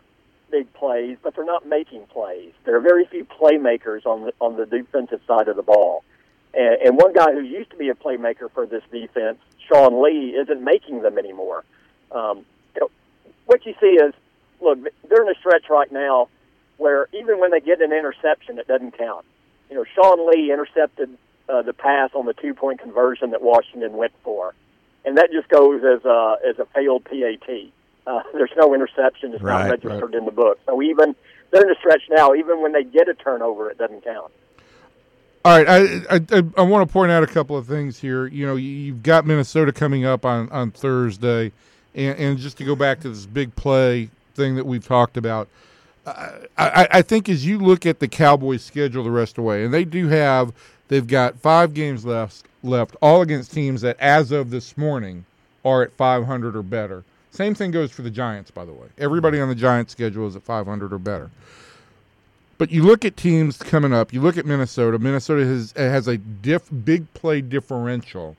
big 0.50 0.72
plays, 0.72 1.18
but 1.22 1.36
they're 1.36 1.44
not 1.44 1.66
making 1.66 2.06
plays. 2.06 2.52
There 2.64 2.76
are 2.76 2.80
very 2.80 3.06
few 3.06 3.24
playmakers 3.24 4.06
on 4.06 4.24
the 4.24 4.32
on 4.40 4.56
the 4.56 4.66
defensive 4.66 5.20
side 5.26 5.48
of 5.48 5.56
the 5.56 5.62
ball. 5.62 6.04
And, 6.58 6.82
and 6.82 6.96
one 6.96 7.12
guy 7.12 7.32
who 7.32 7.40
used 7.40 7.70
to 7.70 7.76
be 7.76 7.88
a 7.88 7.94
playmaker 7.94 8.50
for 8.52 8.66
this 8.66 8.82
defense, 8.90 9.38
Sean 9.68 10.02
Lee, 10.02 10.30
isn't 10.30 10.62
making 10.62 11.02
them 11.02 11.16
anymore. 11.16 11.64
Um, 12.10 12.44
you 12.74 12.80
know, 12.80 12.90
what 13.46 13.64
you 13.64 13.74
see 13.80 13.86
is, 13.86 14.12
look, 14.60 14.78
they're 15.08 15.22
in 15.22 15.28
a 15.28 15.38
stretch 15.38 15.70
right 15.70 15.90
now 15.92 16.28
where 16.76 17.08
even 17.12 17.38
when 17.38 17.52
they 17.52 17.60
get 17.60 17.80
an 17.80 17.92
interception, 17.92 18.58
it 18.58 18.66
doesn't 18.66 18.98
count. 18.98 19.24
You 19.70 19.76
know, 19.76 19.84
Sean 19.94 20.28
Lee 20.28 20.52
intercepted 20.52 21.16
uh, 21.48 21.62
the 21.62 21.72
pass 21.72 22.10
on 22.14 22.26
the 22.26 22.34
two-point 22.34 22.80
conversion 22.80 23.30
that 23.30 23.40
Washington 23.40 23.92
went 23.92 24.12
for, 24.24 24.54
and 25.04 25.16
that 25.16 25.30
just 25.30 25.48
goes 25.48 25.82
as 25.84 26.04
a 26.04 26.36
as 26.46 26.58
a 26.58 26.66
failed 26.66 27.04
PAT. 27.04 27.48
Uh, 28.06 28.22
there's 28.32 28.50
no 28.56 28.74
interception; 28.74 29.32
it's 29.32 29.42
Right, 29.42 29.68
not 29.68 29.70
registered 29.70 30.14
in 30.14 30.24
the 30.24 30.32
book. 30.32 30.58
So 30.66 30.82
even 30.82 31.14
they're 31.50 31.64
in 31.64 31.70
a 31.70 31.78
stretch 31.78 32.02
now. 32.10 32.34
Even 32.34 32.62
when 32.62 32.72
they 32.72 32.84
get 32.84 33.08
a 33.08 33.14
turnover, 33.14 33.70
it 33.70 33.78
doesn't 33.78 34.04
count. 34.04 34.32
All 35.44 35.56
right, 35.56 35.68
I 36.10 36.16
I, 36.16 36.42
I, 36.56 36.62
want 36.62 36.86
to 36.86 36.92
point 36.92 37.12
out 37.12 37.22
a 37.22 37.26
couple 37.26 37.56
of 37.56 37.66
things 37.66 37.98
here. 37.98 38.26
You 38.26 38.46
know, 38.46 38.56
you- 38.56 38.68
you've 38.70 39.02
got 39.02 39.24
Minnesota 39.26 39.72
coming 39.72 40.04
up 40.04 40.24
on 40.24 40.50
on 40.50 40.70
Thursday, 40.70 41.52
and, 41.94 42.18
and 42.18 42.38
just 42.38 42.58
to 42.58 42.64
go 42.64 42.74
back 42.74 43.00
to 43.00 43.08
this 43.08 43.24
big 43.26 43.54
play 43.56 44.10
thing 44.34 44.56
that 44.56 44.66
we've 44.66 44.86
talked 44.86 45.16
about, 45.16 45.48
I, 46.06 46.40
I, 46.58 46.88
I 46.92 47.02
think 47.02 47.28
as 47.28 47.46
you 47.46 47.58
look 47.58 47.86
at 47.86 48.00
the 48.00 48.08
Cowboys' 48.08 48.64
schedule 48.64 49.04
the 49.04 49.10
rest 49.10 49.32
of 49.32 49.36
the 49.36 49.42
way, 49.42 49.64
and 49.64 49.72
they 49.72 49.84
do 49.84 50.08
have 50.08 50.52
they've 50.88 51.06
got 51.06 51.38
five 51.38 51.72
games 51.72 52.04
left 52.04 52.44
left, 52.62 52.96
all 53.00 53.22
against 53.22 53.52
teams 53.52 53.80
that 53.82 53.98
as 54.00 54.32
of 54.32 54.50
this 54.50 54.76
morning 54.76 55.24
are 55.64 55.82
at 55.82 55.92
500 55.92 56.56
or 56.56 56.62
better. 56.62 57.04
Same 57.30 57.54
thing 57.54 57.70
goes 57.70 57.92
for 57.92 58.02
the 58.02 58.10
Giants, 58.10 58.50
by 58.50 58.64
the 58.64 58.72
way. 58.72 58.88
Everybody 58.98 59.40
on 59.40 59.48
the 59.48 59.54
Giants 59.54 59.92
schedule 59.92 60.26
is 60.26 60.34
at 60.34 60.42
500 60.42 60.92
or 60.92 60.98
better. 60.98 61.30
But 62.58 62.72
you 62.72 62.82
look 62.82 63.04
at 63.04 63.16
teams 63.16 63.56
coming 63.56 63.92
up. 63.92 64.12
You 64.12 64.20
look 64.20 64.36
at 64.36 64.44
Minnesota. 64.44 64.98
Minnesota 64.98 65.44
has 65.46 65.72
has 65.76 66.08
a 66.08 66.18
diff, 66.18 66.68
big 66.84 67.12
play 67.14 67.40
differential 67.40 68.36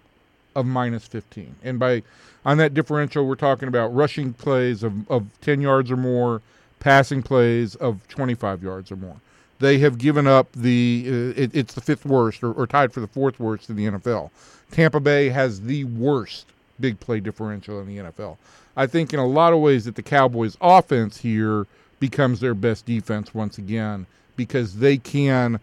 of 0.56 0.66
minus 0.66 1.08
15, 1.08 1.56
and 1.64 1.80
by 1.80 2.04
on 2.46 2.58
that 2.58 2.74
differential, 2.74 3.26
we're 3.26 3.36
talking 3.36 3.68
about 3.68 3.94
rushing 3.94 4.34
plays 4.34 4.84
of, 4.84 5.10
of 5.12 5.28
10 5.42 5.62
yards 5.62 5.92
or 5.92 5.98
more, 5.98 6.42
passing 6.80 7.22
plays 7.22 7.76
of 7.76 8.08
25 8.08 8.64
yards 8.64 8.92
or 8.92 8.96
more. 8.96 9.18
They 9.60 9.78
have 9.80 9.98
given 9.98 10.26
up 10.26 10.48
the 10.54 11.04
uh, 11.06 11.42
it, 11.42 11.52
it's 11.54 11.74
the 11.74 11.82
fifth 11.82 12.06
worst 12.06 12.44
or, 12.44 12.54
or 12.54 12.66
tied 12.66 12.94
for 12.94 13.02
the 13.02 13.08
fourth 13.08 13.40
worst 13.40 13.70
in 13.70 13.76
the 13.76 13.86
NFL. 13.86 14.32
Tampa 14.72 15.00
Bay 15.00 15.30
has 15.30 15.62
the 15.62 15.84
worst 15.84 16.46
big 16.80 17.00
play 17.00 17.20
differential 17.20 17.82
in 17.82 17.88
the 17.88 17.98
NFL. 17.98 18.38
I 18.78 18.88
think 18.88 19.14
in 19.14 19.20
a 19.20 19.28
lot 19.28 19.52
of 19.52 19.60
ways 19.60 19.84
that 19.84 19.96
the 19.96 20.02
Cowboys 20.02 20.56
offense 20.62 21.18
here 21.18 21.68
becomes 22.00 22.40
their 22.40 22.54
best 22.54 22.86
defense 22.86 23.34
once 23.34 23.58
again 23.58 24.06
because 24.36 24.78
they 24.78 24.98
can 24.98 25.60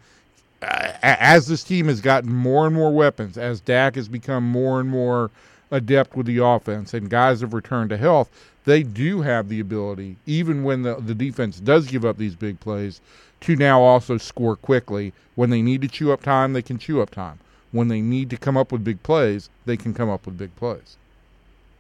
as 0.63 1.47
this 1.47 1.63
team 1.63 1.87
has 1.87 2.01
gotten 2.01 2.33
more 2.33 2.67
and 2.67 2.75
more 2.75 2.93
weapons, 2.93 3.37
as 3.37 3.61
Dak 3.61 3.95
has 3.95 4.09
become 4.09 4.45
more 4.45 4.81
and 4.81 4.89
more 4.89 5.31
adept 5.71 6.17
with 6.17 6.27
the 6.27 6.39
offense, 6.39 6.95
and 6.95 7.11
guys 7.11 7.41
have 7.41 7.55
returned 7.55 7.91
to 7.91 7.97
health, 7.97 8.31
they 8.65 8.83
do 8.83 9.23
have 9.23 9.49
the 9.49 9.61
ability, 9.61 10.17
even 10.27 10.65
when 10.65 10.83
the, 10.83 10.97
the 10.97 11.15
defense 11.15 11.61
does 11.61 11.87
give 11.87 12.05
up 12.05 12.19
these 12.19 12.35
big 12.35 12.59
plays, 12.61 13.01
to 13.41 13.55
now 13.55 13.81
also 13.81 14.17
score 14.17 14.57
quickly. 14.57 15.13
When 15.35 15.51
they 15.51 15.63
need 15.63 15.83
to 15.83 15.89
chew 15.89 16.13
up 16.13 16.23
time, 16.23 16.53
they 16.53 16.63
can 16.63 16.79
chew 16.79 17.01
up 17.03 17.11
time. 17.11 17.39
When 17.71 17.89
they 17.89 18.01
need 18.01 18.31
to 18.31 18.37
come 18.37 18.57
up 18.57 18.73
with 18.73 18.85
big 18.85 19.03
plays, 19.03 19.51
they 19.67 19.77
can 19.77 19.93
come 19.93 20.09
up 20.09 20.25
with 20.25 20.39
big 20.39 20.55
plays. 20.57 20.97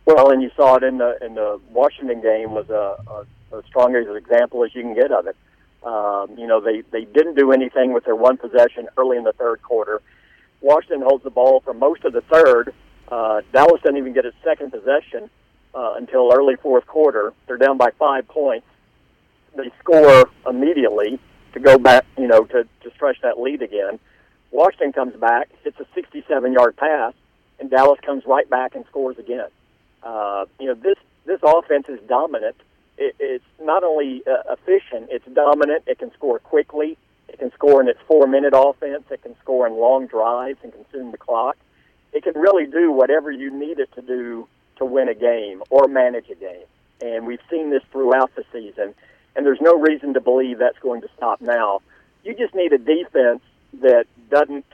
Well, 0.06 0.30
and 0.30 0.40
you 0.40 0.52
saw 0.56 0.76
it 0.76 0.84
in 0.84 0.98
the 0.98 1.18
in 1.24 1.34
the 1.34 1.60
Washington 1.72 2.22
game 2.22 2.52
was 2.52 2.70
a, 2.70 2.96
a, 3.52 3.58
a 3.58 3.62
strong 3.66 3.94
as 3.96 4.06
example 4.16 4.64
as 4.64 4.72
you 4.72 4.82
can 4.82 4.94
get 4.94 5.10
of 5.10 5.26
it. 5.26 5.36
Um, 5.84 6.38
you 6.38 6.46
know, 6.46 6.60
they 6.60 6.82
they 6.92 7.04
didn't 7.04 7.34
do 7.34 7.50
anything 7.50 7.92
with 7.92 8.04
their 8.04 8.14
one 8.14 8.36
possession 8.36 8.88
early 8.96 9.16
in 9.16 9.24
the 9.24 9.32
third 9.32 9.62
quarter. 9.62 10.00
Washington 10.60 11.02
holds 11.02 11.24
the 11.24 11.30
ball 11.30 11.60
for 11.60 11.74
most 11.74 12.04
of 12.04 12.12
the 12.12 12.20
third. 12.22 12.72
Uh, 13.08 13.42
Dallas 13.52 13.82
doesn't 13.82 13.96
even 13.96 14.12
get 14.12 14.24
its 14.24 14.36
second 14.44 14.70
possession 14.70 15.28
uh, 15.74 15.94
until 15.96 16.32
early 16.32 16.54
fourth 16.56 16.86
quarter. 16.86 17.32
They're 17.46 17.58
down 17.58 17.76
by 17.76 17.90
five 17.98 18.28
points. 18.28 18.66
They 19.56 19.70
score 19.80 20.28
immediately 20.48 21.18
to 21.52 21.60
go 21.60 21.78
back, 21.78 22.04
you 22.16 22.26
know, 22.26 22.44
to, 22.44 22.64
to 22.82 22.90
stretch 22.94 23.20
that 23.22 23.40
lead 23.40 23.62
again. 23.62 23.98
Washington 24.50 24.92
comes 24.92 25.16
back, 25.16 25.48
hits 25.64 25.78
a 25.80 25.84
67-yard 25.98 26.76
pass, 26.76 27.14
and 27.58 27.70
Dallas 27.70 27.98
comes 28.04 28.24
right 28.26 28.48
back 28.48 28.74
and 28.74 28.84
scores 28.86 29.18
again. 29.18 29.48
Uh, 30.02 30.46
you 30.60 30.66
know, 30.66 30.74
this 30.74 30.96
this 31.24 31.40
offense 31.42 31.88
is 31.88 32.00
dominant. 32.08 32.56
It, 32.98 33.16
it's 33.18 33.44
not 33.60 33.84
only 33.84 34.22
uh, 34.26 34.54
efficient; 34.54 35.08
it's 35.10 35.26
dominant. 35.32 35.84
It 35.86 35.98
can 35.98 36.12
score 36.14 36.38
quickly. 36.38 36.96
It 37.28 37.38
can 37.38 37.52
score 37.52 37.80
in 37.80 37.88
its 37.88 37.98
four-minute 38.06 38.54
offense. 38.56 39.04
It 39.10 39.22
can 39.22 39.36
score 39.40 39.66
in 39.66 39.74
long 39.74 40.06
drives 40.06 40.58
and 40.62 40.72
consume 40.72 41.10
the 41.10 41.18
clock. 41.18 41.56
It 42.12 42.22
can 42.22 42.34
really 42.34 42.66
do 42.66 42.92
whatever 42.92 43.30
you 43.30 43.50
need 43.50 43.78
it 43.78 43.92
to 43.94 44.02
do 44.02 44.46
to 44.76 44.84
win 44.84 45.08
a 45.08 45.14
game 45.14 45.62
or 45.70 45.88
manage 45.88 46.30
a 46.30 46.34
game. 46.34 46.64
And 47.00 47.26
we've 47.26 47.40
seen 47.50 47.70
this 47.70 47.82
throughout 47.90 48.34
the 48.36 48.44
season. 48.52 48.94
And 49.34 49.44
there's 49.44 49.60
no 49.60 49.78
reason 49.78 50.14
to 50.14 50.20
believe 50.20 50.58
that's 50.58 50.78
going 50.78 51.02
to 51.02 51.08
stop 51.16 51.40
now. 51.40 51.82
You 52.24 52.34
just 52.34 52.54
need 52.54 52.72
a 52.72 52.78
defense 52.78 53.42
that 53.80 54.06
doesn't, 54.30 54.64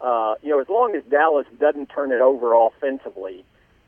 uh, 0.00 0.34
you 0.42 0.50
know, 0.50 0.60
as 0.60 0.68
long 0.68 0.96
as 0.96 1.04
Dallas 1.04 1.46
doesn't 1.60 1.86
turn 1.90 2.10
it 2.10 2.20
over 2.20 2.54
offensively, 2.54 3.44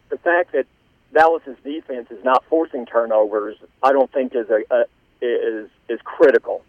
the 0.08 0.18
fact 0.18 0.52
that 0.52 0.66
Dallas's 1.12 1.56
defense 1.64 2.10
is 2.10 2.22
not 2.24 2.44
forcing 2.44 2.86
turnovers, 2.86 3.56
I 3.82 3.92
don't 3.92 4.10
think 4.12 4.34
is 4.34 4.48
a, 4.50 4.62
a 4.70 4.84
is 5.20 5.68
is 5.88 6.00
critical. 6.04 6.64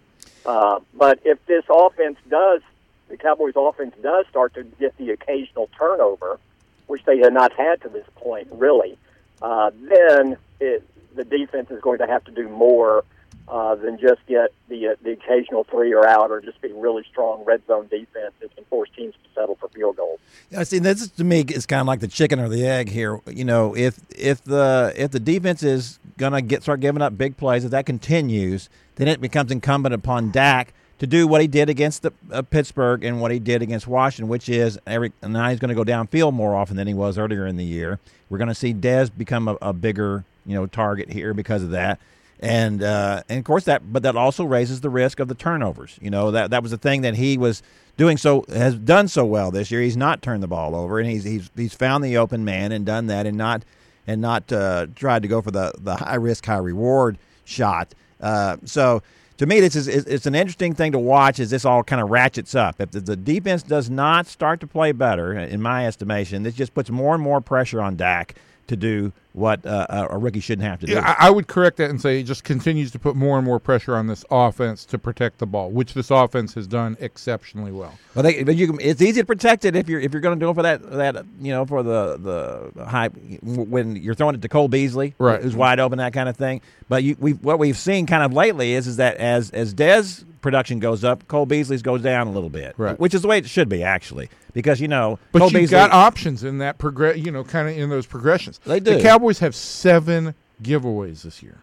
Uh, 0.46 0.80
but 0.94 1.20
if 1.24 1.44
this 1.46 1.64
offense 1.70 2.18
does, 2.30 2.62
the 3.08 3.18
Cowboys' 3.18 3.54
offense 3.56 3.94
does 4.02 4.26
start 4.30 4.54
to 4.56 4.64
get 4.64 4.98
the 4.98 5.12
occasional 5.12 5.70
turnover, 5.78 6.40
which 6.88 7.04
they 7.06 7.20
had 7.20 7.34
not 7.34 7.54
had 7.54 7.82
to 7.82 7.90
this 7.90 8.08
point, 8.16 8.48
really, 8.52 8.98
uh, 9.42 9.72
then 9.82 10.38
it, 10.60 10.84
the 11.16 11.24
defense 11.24 11.70
is 11.70 11.80
going 11.82 12.00
to 12.00 12.08
have 12.08 12.24
to 12.26 12.32
do 12.32 12.50
more 12.50 13.04
uh, 13.48 13.76
than 13.76 13.98
just 14.00 14.26
get 14.28 14.54
the 14.70 14.90
uh, 14.90 14.96
the 15.04 15.12
occasional 15.12 15.64
three 15.64 15.94
or 15.94 16.08
out, 16.08 16.32
or 16.32 16.42
just 16.42 16.62
be 16.62 16.72
really 16.72 17.04
strong 17.10 17.44
red 17.46 17.62
zone 17.68 17.88
defense 17.88 18.34
that 18.40 18.56
can 18.56 18.66
force 18.66 18.90
teams 18.96 19.14
to 19.14 19.30
settle 19.40 19.56
for 19.56 19.68
field 19.70 19.98
goals. 19.98 20.20
Yeah, 20.50 20.64
see, 20.64 20.80
this 20.80 21.02
is, 21.02 21.10
to 21.12 21.24
me 21.24 21.42
is 21.42 21.66
kind 21.66 21.82
of 21.82 21.88
like 21.88 22.00
the 22.00 22.08
chicken 22.08 22.40
or 22.40 22.50
the 22.50 22.66
egg 22.66 22.90
here. 22.90 23.20
You 23.28 23.46
know, 23.46 23.76
if 23.76 24.00
if 24.10 24.44
the 24.44 24.94
if 24.96 25.12
the 25.12 25.20
defense 25.20 25.64
is 25.64 26.00
gonna 26.18 26.42
get 26.42 26.64
start 26.64 26.80
giving 26.80 27.02
up 27.02 27.18
big 27.18 27.38
plays, 27.38 27.66
if 27.66 27.72
that 27.72 27.86
continues, 27.86 28.70
then 28.96 29.08
it 29.08 29.22
becomes 29.22 29.52
incumbent 29.52 29.94
upon 29.94 30.32
Dak 30.32 30.74
to 31.00 31.08
do 31.08 31.26
what 31.26 31.42
he 31.42 31.48
did 31.48 31.68
against 31.68 32.04
the, 32.04 32.14
uh, 32.32 32.44
Pittsburgh 32.44 33.04
and 33.04 33.20
what 33.20 33.32
he 33.32 33.40
did 33.40 33.64
against 33.64 33.88
Washington, 33.88 34.28
which 34.30 34.48
is 34.48 34.78
every 34.86 35.12
now 35.24 35.50
he's 35.50 35.58
going 35.58 35.70
to 35.70 35.76
go 35.76 35.84
downfield 35.84 36.32
more 36.32 36.56
often 36.56 36.78
than 36.78 36.88
he 36.88 36.94
was 36.94 37.18
earlier 37.18 37.48
in 37.48 37.58
the 37.58 37.66
year. 37.66 37.98
We're 38.30 38.38
going 38.38 38.50
to 38.50 38.56
see 38.56 38.72
Dez 38.72 39.10
become 39.16 39.48
a, 39.48 39.58
a 39.64 39.74
bigger 39.74 40.24
you 40.46 40.54
know 40.54 40.68
target 40.68 41.10
here 41.12 41.34
because 41.34 41.64
of 41.64 41.72
that. 41.72 42.00
And 42.42 42.82
uh, 42.82 43.22
and 43.30 43.38
of 43.38 43.46
course 43.46 43.66
that, 43.66 43.94
but 43.94 44.02
that 44.02 44.16
also 44.16 44.44
raises 44.44 44.82
the 44.82 44.90
risk 44.90 45.20
of 45.20 45.28
the 45.28 45.36
turnovers. 45.36 46.00
You 46.02 46.10
know 46.10 46.32
that 46.32 46.50
that 46.50 46.64
was 46.64 46.72
the 46.72 46.78
thing 46.78 47.02
that 47.02 47.16
he 47.16 47.38
was 47.38 47.62
doing 47.98 48.18
so 48.18 48.46
has 48.50 48.76
done 48.76 49.08
so 49.08 49.26
well 49.26 49.52
this 49.52 49.70
year. 49.70 49.82
He's 49.82 49.98
not 49.98 50.24
turned 50.24 50.42
the 50.42 50.48
ball 50.48 50.76
over, 50.76 51.00
and 51.00 51.08
he's 51.08 51.24
he's 51.24 51.52
he's 51.56 51.76
found 51.76 52.04
the 52.04 52.18
open 52.18 52.44
man 52.44 52.72
and 52.72 52.84
done 52.84 53.06
that, 53.08 53.28
and 53.28 53.38
not 53.38 53.64
and 54.08 54.22
not 54.22 54.52
uh, 54.52 54.88
tried 54.96 55.22
to 55.22 55.28
go 55.28 55.42
for 55.42 55.52
the 55.52 55.72
the 55.78 55.98
high 55.98 56.16
risk 56.16 56.46
high 56.48 56.58
reward 56.58 57.20
shot. 57.46 57.94
Uh, 58.20 58.58
so 58.66 59.04
to 59.38 59.46
me, 59.46 59.60
this 59.60 59.76
is 59.76 59.88
it's 59.88 60.26
an 60.26 60.36
interesting 60.36 60.74
thing 60.74 60.92
to 60.94 61.00
watch 61.00 61.40
as 61.40 61.52
this 61.52 61.64
all 61.64 61.84
kind 61.84 62.02
of 62.02 62.10
ratchets 62.10 62.56
up. 62.56 62.82
If 62.82 62.92
the 62.92 63.16
defense 63.16 63.62
does 63.62 63.90
not 63.90 64.26
start 64.26 64.60
to 64.62 64.68
play 64.68 64.92
better, 64.94 65.34
in 65.34 65.62
my 65.62 65.86
estimation, 65.86 66.44
this 66.44 66.56
just 66.56 66.74
puts 66.74 66.90
more 66.90 67.14
and 67.14 67.24
more 67.24 67.42
pressure 67.42 67.82
on 67.82 67.96
Dak 67.96 68.36
to 68.72 68.78
do 68.78 69.12
what 69.34 69.66
uh, 69.66 70.08
a 70.10 70.18
rookie 70.18 70.40
shouldn't 70.40 70.68
have 70.68 70.80
to 70.80 70.86
do. 70.86 70.94
Yeah, 70.94 71.16
I 71.18 71.30
would 71.30 71.48
correct 71.48 71.78
that 71.78 71.90
and 71.90 72.02
say 72.02 72.20
it 72.20 72.24
just 72.24 72.44
continues 72.44 72.92
to 72.92 73.00
put 73.00 73.16
more 73.16 73.38
and 73.38 73.46
more 73.46 73.60
pressure 73.60 73.96
on 73.96 74.08
this 74.08 74.26
offense 74.32 74.86
to 74.86 74.98
protect 74.98 75.40
the 75.40 75.46
ball, 75.46 75.72
which 75.72 75.94
this 75.94 76.10
offense 76.10 76.54
has 76.56 76.68
done 76.68 76.98
exceptionally 77.00 77.72
well. 77.72 77.98
Well, 78.16 78.24
they, 78.24 78.44
but 78.44 78.56
you 78.56 78.68
can, 78.68 78.80
it's 78.82 79.02
easy 79.02 79.22
to 79.22 79.26
protect 79.26 79.64
it 79.66 79.76
if 79.76 79.88
you're 79.88 80.00
if 80.00 80.14
you're 80.14 80.22
going 80.22 80.38
to 80.38 80.46
do 80.46 80.50
it 80.50 80.54
for 80.54 80.64
that 80.64 80.90
that 80.92 81.26
you 81.40 81.52
know 81.52 81.66
for 81.66 81.84
the 81.84 82.72
the 82.76 82.86
high 82.86 83.08
when 83.08 83.96
you're 83.96 84.16
throwing 84.16 84.36
it 84.36 84.42
to 84.42 84.50
Cole 84.50 84.68
Beasley, 84.68 85.14
right, 85.18 85.42
who's 85.42 85.56
wide 85.56 85.80
open, 85.80 85.98
that 86.00 86.14
kind 86.14 86.28
of 86.28 86.38
thing. 86.38 86.62
But 86.90 87.04
you, 87.04 87.16
we 87.20 87.34
what 87.34 87.60
we've 87.60 87.78
seen 87.78 88.06
kind 88.06 88.24
of 88.24 88.34
lately 88.34 88.74
is 88.74 88.88
is 88.88 88.98
that 88.98 89.18
as 89.18 89.52
as 89.52 89.74
Dez 89.74 90.26
production 90.42 90.80
goes 90.80 91.04
up, 91.04 91.28
Cole 91.28 91.46
Beasley's 91.46 91.82
goes 91.82 92.02
down 92.02 92.28
a 92.28 92.32
little 92.32 92.50
bit, 92.50 92.74
right? 92.78 93.00
Which 93.00 93.14
is 93.14 93.22
the 93.22 93.28
way 93.28 93.38
it 93.38 93.48
should 93.48 93.70
be 93.70 93.84
actually, 93.84 94.30
because 94.54 94.82
you 94.82 94.88
know, 94.88 95.20
but 95.32 95.40
Cole 95.40 95.50
you've 95.52 95.62
Beasley, 95.62 95.72
got 95.76 95.92
options 95.92 96.44
in 96.44 96.58
that 96.60 96.78
progress, 96.78 97.18
you 97.18 97.32
know, 97.32 97.44
kind 97.44 97.70
of 97.70 97.78
in 97.78 97.90
those 97.90 98.06
progressions. 98.06 98.60
They 98.66 98.80
do. 98.80 98.96
The 98.96 99.02
Cowboys 99.02 99.40
have 99.40 99.56
seven 99.56 100.34
giveaways 100.62 101.24
this 101.24 101.42
year. 101.44 101.58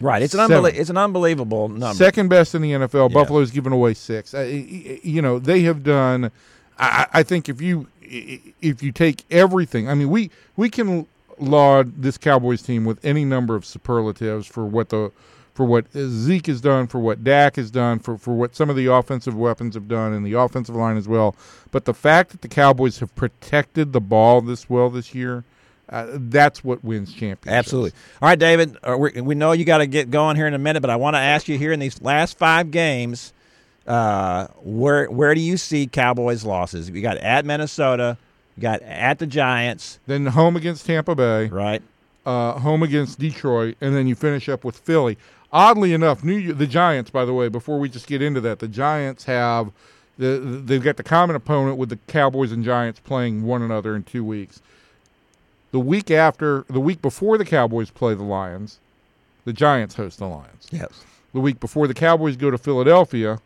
Right, 0.00 0.22
it's 0.22 0.34
an 0.34 0.48
Seven. 0.48 0.64
unbelie- 0.64 0.74
it's 0.78 0.90
an 0.90 0.96
unbelievable 0.96 1.68
number. 1.68 1.94
Second 1.94 2.28
best 2.28 2.54
in 2.54 2.62
the 2.62 2.72
NFL. 2.72 3.10
Yeah. 3.10 3.14
Buffalo's 3.14 3.52
given 3.52 3.72
away 3.72 3.94
six. 3.94 4.34
Uh, 4.34 4.40
you 4.40 5.22
know, 5.22 5.38
they 5.38 5.62
have 5.62 5.84
done. 5.84 6.30
I, 6.78 7.06
I 7.12 7.22
think 7.22 7.48
if 7.48 7.60
you 7.60 7.86
if 8.02 8.82
you 8.82 8.90
take 8.90 9.24
everything, 9.30 9.88
I 9.88 9.94
mean, 9.94 10.10
we 10.10 10.30
we 10.56 10.68
can 10.68 11.06
laud 11.38 12.02
this 12.02 12.18
Cowboys 12.18 12.62
team 12.62 12.84
with 12.84 13.02
any 13.04 13.24
number 13.24 13.54
of 13.54 13.64
superlatives 13.64 14.46
for 14.48 14.64
what 14.66 14.88
the 14.88 15.12
for 15.54 15.64
what 15.64 15.86
Zeke 15.96 16.46
has 16.48 16.60
done, 16.60 16.88
for 16.88 16.98
what 16.98 17.22
Dak 17.22 17.56
has 17.56 17.70
done, 17.70 18.00
for, 18.00 18.18
for 18.18 18.34
what 18.34 18.56
some 18.56 18.68
of 18.68 18.76
the 18.76 18.86
offensive 18.86 19.36
weapons 19.36 19.76
have 19.76 19.86
done, 19.86 20.12
and 20.12 20.26
the 20.26 20.32
offensive 20.32 20.74
line 20.74 20.96
as 20.96 21.06
well. 21.06 21.36
But 21.70 21.84
the 21.84 21.94
fact 21.94 22.30
that 22.30 22.42
the 22.42 22.48
Cowboys 22.48 22.98
have 22.98 23.14
protected 23.14 23.92
the 23.92 24.00
ball 24.00 24.40
this 24.40 24.68
well 24.68 24.90
this 24.90 25.14
year, 25.14 25.44
uh, 25.88 26.08
that's 26.12 26.64
what 26.64 26.82
wins 26.82 27.12
championships. 27.12 27.46
Absolutely. 27.46 27.92
All 28.20 28.28
right, 28.28 28.38
David. 28.38 28.76
Uh, 28.82 28.96
we 28.98 29.20
we 29.20 29.34
know 29.34 29.52
you 29.52 29.64
got 29.64 29.78
to 29.78 29.86
get 29.86 30.10
going 30.10 30.34
here 30.34 30.46
in 30.46 30.54
a 30.54 30.58
minute, 30.58 30.80
but 30.80 30.90
I 30.90 30.96
want 30.96 31.14
to 31.14 31.20
ask 31.20 31.46
you 31.46 31.56
here 31.56 31.72
in 31.72 31.78
these 31.78 32.02
last 32.02 32.36
five 32.36 32.70
games, 32.70 33.32
uh, 33.86 34.48
where 34.62 35.10
where 35.10 35.34
do 35.34 35.40
you 35.40 35.56
see 35.56 35.86
Cowboys 35.86 36.44
losses? 36.44 36.90
You 36.90 37.00
got 37.02 37.18
at 37.18 37.44
Minnesota, 37.44 38.16
you 38.56 38.62
got 38.62 38.82
at 38.82 39.18
the 39.18 39.26
Giants, 39.26 40.00
Then 40.06 40.26
home 40.26 40.56
against 40.56 40.86
Tampa 40.86 41.14
Bay, 41.14 41.46
right? 41.46 41.82
Uh, 42.26 42.58
home 42.58 42.82
against 42.82 43.18
Detroit, 43.18 43.76
and 43.80 43.94
then 43.94 44.06
you 44.06 44.14
finish 44.14 44.48
up 44.48 44.64
with 44.64 44.76
Philly. 44.78 45.18
Oddly 45.52 45.92
enough, 45.92 46.24
New 46.24 46.52
the 46.52 46.66
Giants, 46.66 47.10
by 47.10 47.24
the 47.24 47.32
way, 47.32 47.48
before 47.48 47.78
we 47.78 47.88
just 47.88 48.06
get 48.06 48.20
into 48.20 48.40
that, 48.40 48.58
the 48.58 48.68
Giants 48.68 49.24
have 49.24 49.70
the 50.18 50.38
they've 50.64 50.82
got 50.82 50.96
the 50.96 51.02
common 51.02 51.36
opponent 51.36 51.76
with 51.76 51.88
the 51.88 51.98
Cowboys 52.08 52.52
and 52.52 52.64
Giants 52.64 53.00
playing 53.00 53.44
one 53.44 53.62
another 53.62 53.94
in 53.94 54.02
two 54.02 54.24
weeks. 54.24 54.60
The 55.70 55.80
week 55.80 56.10
after, 56.10 56.64
the 56.68 56.80
week 56.80 57.02
before 57.02 57.36
the 57.36 57.44
Cowboys 57.44 57.90
play 57.90 58.14
the 58.14 58.22
Lions, 58.22 58.78
the 59.44 59.52
Giants 59.52 59.96
host 59.96 60.18
the 60.18 60.26
Lions. 60.26 60.68
Yes. 60.70 61.04
The 61.32 61.40
week 61.40 61.58
before 61.58 61.88
the 61.88 61.94
Cowboys 61.94 62.36
go 62.36 62.50
to 62.50 62.58
Philadelphia, 62.58 63.40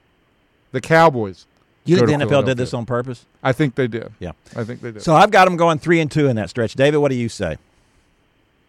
the 0.73 0.81
Cowboys. 0.81 1.47
You 1.87 1.97
think 1.97 2.09
the 2.09 2.27
NFL 2.27 2.45
did 2.45 2.59
this 2.59 2.75
on 2.75 2.85
purpose? 2.85 3.25
I 3.43 3.53
think 3.53 3.77
they 3.77 3.87
did. 3.87 4.12
Yeah. 4.21 4.33
I 4.55 4.64
think 4.64 4.83
they 4.83 4.93
did. 4.93 5.03
So 5.03 5.14
I've 5.14 5.31
got 5.31 5.47
them 5.47 5.57
going 5.57 5.79
three 5.79 6.01
and 6.01 6.11
two 6.11 6.29
in 6.29 6.37
that 6.37 6.51
stretch. 6.51 6.75
David, 6.75 6.99
what 6.99 7.11
do 7.11 7.17
you 7.17 7.31
say? 7.31 7.57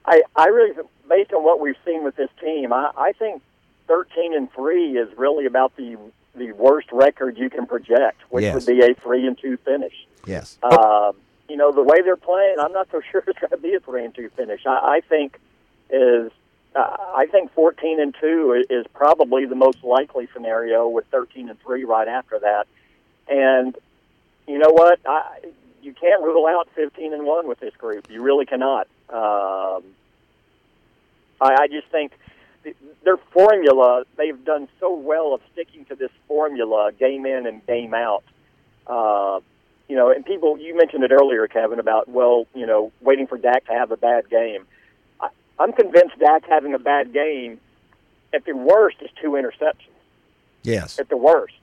I, 0.09 0.23
I 0.35 0.47
really, 0.47 0.73
based 1.07 1.31
on 1.33 1.43
what 1.43 1.59
we've 1.59 1.77
seen 1.85 2.03
with 2.03 2.15
this 2.15 2.29
team, 2.41 2.73
I, 2.73 2.91
I 2.97 3.11
think 3.13 3.43
13 3.87 4.33
and 4.35 4.51
three 4.51 4.97
is 4.97 5.07
really 5.17 5.45
about 5.45 5.75
the 5.77 5.97
the 6.35 6.51
worst 6.53 6.87
record 6.91 7.37
you 7.37 7.49
can 7.49 7.65
project, 7.65 8.21
which 8.29 8.43
Yes. 8.43 8.53
would 8.53 8.65
be 8.65 8.81
a 8.81 8.93
three 8.93 9.27
and 9.27 9.37
two 9.37 9.57
finish. 9.57 9.93
Yes. 10.25 10.57
Uh, 10.63 11.11
you 11.49 11.57
know, 11.57 11.71
the 11.71 11.81
way 11.83 12.01
they're 12.01 12.15
playing, 12.15 12.57
I'm 12.59 12.71
not 12.71 12.87
so 12.91 13.01
sure 13.11 13.23
it's 13.27 13.39
going 13.39 13.49
to 13.51 13.57
be 13.57 13.73
a 13.75 13.79
three 13.79 14.05
and 14.05 14.13
two 14.15 14.29
finish. 14.35 14.61
I, 14.65 14.97
I 14.97 15.01
think 15.07 15.39
is 15.89 16.31
uh, 16.75 16.95
I 17.15 17.25
think 17.31 17.51
14 17.53 17.99
and 17.99 18.15
two 18.19 18.63
is 18.69 18.85
probably 18.93 19.45
the 19.45 19.55
most 19.55 19.83
likely 19.83 20.27
scenario, 20.33 20.87
with 20.87 21.05
13 21.11 21.49
and 21.49 21.59
three 21.61 21.83
right 21.83 22.07
after 22.07 22.39
that. 22.39 22.67
And 23.27 23.75
you 24.47 24.57
know 24.59 24.71
what? 24.71 24.99
I, 25.05 25.39
you 25.81 25.93
can't 25.93 26.21
rule 26.23 26.45
out 26.47 26.67
15 26.75 27.13
and 27.13 27.25
one 27.25 27.47
with 27.47 27.59
this 27.59 27.75
group. 27.75 28.09
You 28.09 28.21
really 28.21 28.45
cannot. 28.45 28.87
Um, 29.09 29.83
I, 31.41 31.63
I 31.63 31.67
just 31.67 31.87
think 31.87 32.11
th- 32.63 32.75
their 33.03 33.17
formula. 33.17 34.03
They've 34.17 34.43
done 34.43 34.67
so 34.79 34.95
well 34.95 35.33
of 35.33 35.41
sticking 35.53 35.85
to 35.85 35.95
this 35.95 36.11
formula, 36.27 36.91
game 36.91 37.25
in 37.25 37.45
and 37.45 37.65
game 37.65 37.93
out. 37.93 38.23
Uh, 38.87 39.39
you 39.87 39.95
know, 39.95 40.11
and 40.11 40.25
people, 40.25 40.57
you 40.59 40.77
mentioned 40.77 41.03
it 41.03 41.11
earlier, 41.11 41.47
Kevin, 41.47 41.79
about 41.79 42.07
well, 42.07 42.45
you 42.53 42.65
know, 42.65 42.91
waiting 43.01 43.27
for 43.27 43.37
Dak 43.37 43.65
to 43.65 43.73
have 43.73 43.91
a 43.91 43.97
bad 43.97 44.29
game. 44.29 44.65
I, 45.19 45.29
I'm 45.57 45.73
convinced 45.73 46.19
Dak 46.19 46.45
having 46.47 46.73
a 46.73 46.79
bad 46.79 47.11
game, 47.11 47.59
at 48.33 48.45
the 48.45 48.53
worst, 48.53 48.97
is 49.01 49.09
two 49.21 49.31
interceptions. 49.31 49.89
Yes. 50.63 50.99
At 50.99 51.09
the 51.09 51.17
worst, 51.17 51.55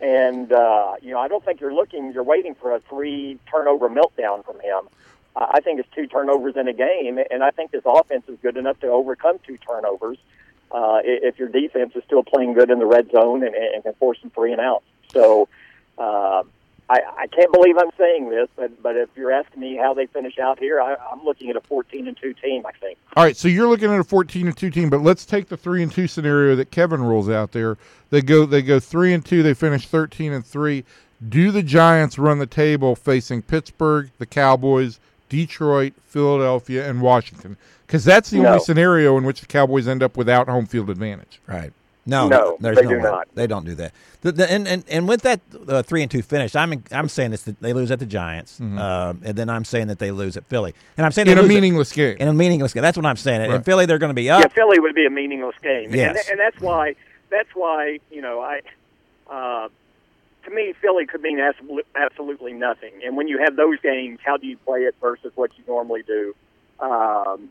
and 0.00 0.52
uh, 0.52 0.94
you 1.02 1.12
know, 1.12 1.20
I 1.20 1.28
don't 1.28 1.44
think 1.44 1.60
you're 1.60 1.74
looking, 1.74 2.12
you're 2.12 2.22
waiting 2.22 2.54
for 2.54 2.74
a 2.74 2.80
three 2.80 3.38
turnover 3.50 3.88
meltdown 3.88 4.44
from 4.44 4.58
him. 4.60 4.88
I 5.36 5.60
think 5.60 5.80
it's 5.80 5.88
two 5.94 6.06
turnovers 6.06 6.56
in 6.56 6.68
a 6.68 6.72
game, 6.72 7.18
and 7.30 7.42
I 7.44 7.50
think 7.50 7.70
this 7.70 7.84
offense 7.86 8.24
is 8.28 8.38
good 8.42 8.56
enough 8.56 8.80
to 8.80 8.88
overcome 8.88 9.38
two 9.46 9.56
turnovers 9.58 10.18
uh, 10.70 10.98
if 11.04 11.38
your 11.38 11.48
defense 11.48 11.94
is 11.94 12.02
still 12.04 12.22
playing 12.22 12.54
good 12.54 12.70
in 12.70 12.78
the 12.78 12.86
red 12.86 13.10
zone 13.10 13.42
and, 13.42 13.54
and 13.54 13.82
can 13.82 13.94
force 13.94 14.18
some 14.20 14.30
three 14.30 14.52
and 14.52 14.60
outs. 14.60 14.84
So 15.12 15.48
uh, 15.96 16.42
I, 16.90 17.00
I 17.18 17.26
can't 17.26 17.52
believe 17.52 17.76
I'm 17.78 17.90
saying 17.98 18.30
this, 18.30 18.48
but 18.56 18.82
but 18.82 18.96
if 18.96 19.10
you're 19.16 19.32
asking 19.32 19.60
me 19.60 19.76
how 19.76 19.94
they 19.94 20.06
finish 20.06 20.38
out 20.38 20.58
here, 20.58 20.80
I, 20.80 20.96
I'm 21.12 21.24
looking 21.24 21.50
at 21.50 21.56
a 21.56 21.60
14 21.60 22.08
and 22.08 22.16
two 22.16 22.34
team. 22.34 22.64
I 22.66 22.72
think. 22.72 22.98
All 23.16 23.24
right, 23.24 23.36
so 23.36 23.48
you're 23.48 23.68
looking 23.68 23.92
at 23.92 24.00
a 24.00 24.04
14 24.04 24.46
and 24.46 24.56
2 24.56 24.70
team, 24.70 24.90
but 24.90 25.02
let's 25.02 25.24
take 25.24 25.48
the 25.48 25.56
3 25.56 25.82
and 25.82 25.92
2 25.92 26.06
scenario 26.06 26.54
that 26.56 26.70
Kevin 26.70 27.02
rules 27.02 27.28
out 27.28 27.52
there. 27.52 27.76
They 28.10 28.22
go 28.22 28.46
they 28.46 28.62
go 28.62 28.80
3 28.80 29.14
and 29.14 29.24
2, 29.24 29.42
they 29.42 29.54
finish 29.54 29.86
13 29.86 30.32
and 30.32 30.44
3. 30.46 30.84
Do 31.28 31.50
the 31.50 31.64
Giants 31.64 32.16
run 32.18 32.38
the 32.38 32.46
table 32.46 32.94
facing 32.94 33.42
Pittsburgh, 33.42 34.10
the 34.18 34.26
Cowboys, 34.26 35.00
Detroit, 35.28 35.92
Philadelphia 36.06 36.88
and 36.88 37.00
Washington? 37.02 37.56
Cuz 37.86 38.04
that's 38.04 38.30
the 38.30 38.38
No. 38.40 38.48
only 38.50 38.60
scenario 38.60 39.16
in 39.16 39.24
which 39.24 39.40
the 39.40 39.46
Cowboys 39.46 39.88
end 39.88 40.02
up 40.02 40.16
without 40.16 40.48
home 40.48 40.66
field 40.66 40.90
advantage. 40.90 41.40
Right. 41.46 41.72
No, 42.06 42.26
No, 42.26 42.56
there's 42.58 42.76
they 42.78 42.84
no 42.84 42.88
do 42.90 42.96
way. 42.96 43.02
not. 43.02 43.28
They 43.34 43.46
don't 43.46 43.66
do 43.66 43.74
that. 43.74 43.92
The, 44.22 44.32
the, 44.32 44.50
and, 44.50 44.66
and 44.66 44.82
and 44.88 45.06
with 45.06 45.20
that 45.22 45.40
uh, 45.68 45.82
three 45.82 46.00
and 46.00 46.10
two 46.10 46.22
finish, 46.22 46.56
I'm 46.56 46.82
I'm 46.90 47.08
saying 47.08 47.32
this 47.32 47.42
that 47.42 47.60
they 47.60 47.74
lose 47.74 47.90
at 47.90 47.98
the 47.98 48.06
Giants, 48.06 48.58
um, 48.60 49.20
and 49.22 49.36
then 49.36 49.50
I'm 49.50 49.64
saying 49.64 49.88
that 49.88 49.98
they 49.98 50.10
lose 50.10 50.36
at 50.38 50.44
Philly, 50.46 50.74
and 50.96 51.04
I'm 51.04 51.12
saying 51.12 51.26
they 51.26 51.32
In 51.32 51.38
a 51.38 51.42
lose 51.42 51.50
at- 51.50 51.54
meaningless 51.54 51.92
game. 51.92 52.16
in 52.18 52.26
a 52.28 52.32
meaningless 52.32 52.72
game. 52.72 52.82
That's 52.82 52.96
what 52.96 53.04
I'm 53.04 53.16
saying. 53.16 53.50
In 53.50 53.62
Philly, 53.62 53.84
they're 53.84 53.98
going 53.98 54.08
to 54.10 54.14
be 54.14 54.22
Yeah, 54.24 54.38
up. 54.38 54.52
Philly 54.52 54.80
would 54.80 54.94
be 54.94 55.04
a 55.06 55.10
meaningless 55.10 55.56
game, 55.62 55.94
Yes. 55.94 56.26
and, 56.30 56.32
and 56.32 56.40
that's 56.40 56.58
why 56.62 56.94
that's 57.30 57.50
why 57.54 57.98
you 58.10 58.22
know 58.22 58.40
I. 58.40 58.60
Uh, 59.30 59.68
to 60.44 60.50
me, 60.50 60.72
Philly 60.80 61.06
could 61.06 61.22
mean 61.22 61.40
absolutely 61.94 62.52
nothing. 62.52 62.92
And 63.04 63.16
when 63.16 63.28
you 63.28 63.38
have 63.38 63.56
those 63.56 63.78
games, 63.80 64.18
how 64.24 64.36
do 64.36 64.46
you 64.46 64.56
play 64.58 64.80
it 64.80 64.94
versus 65.00 65.32
what 65.34 65.50
you 65.58 65.64
normally 65.66 66.02
do? 66.02 66.34
Um, 66.80 67.50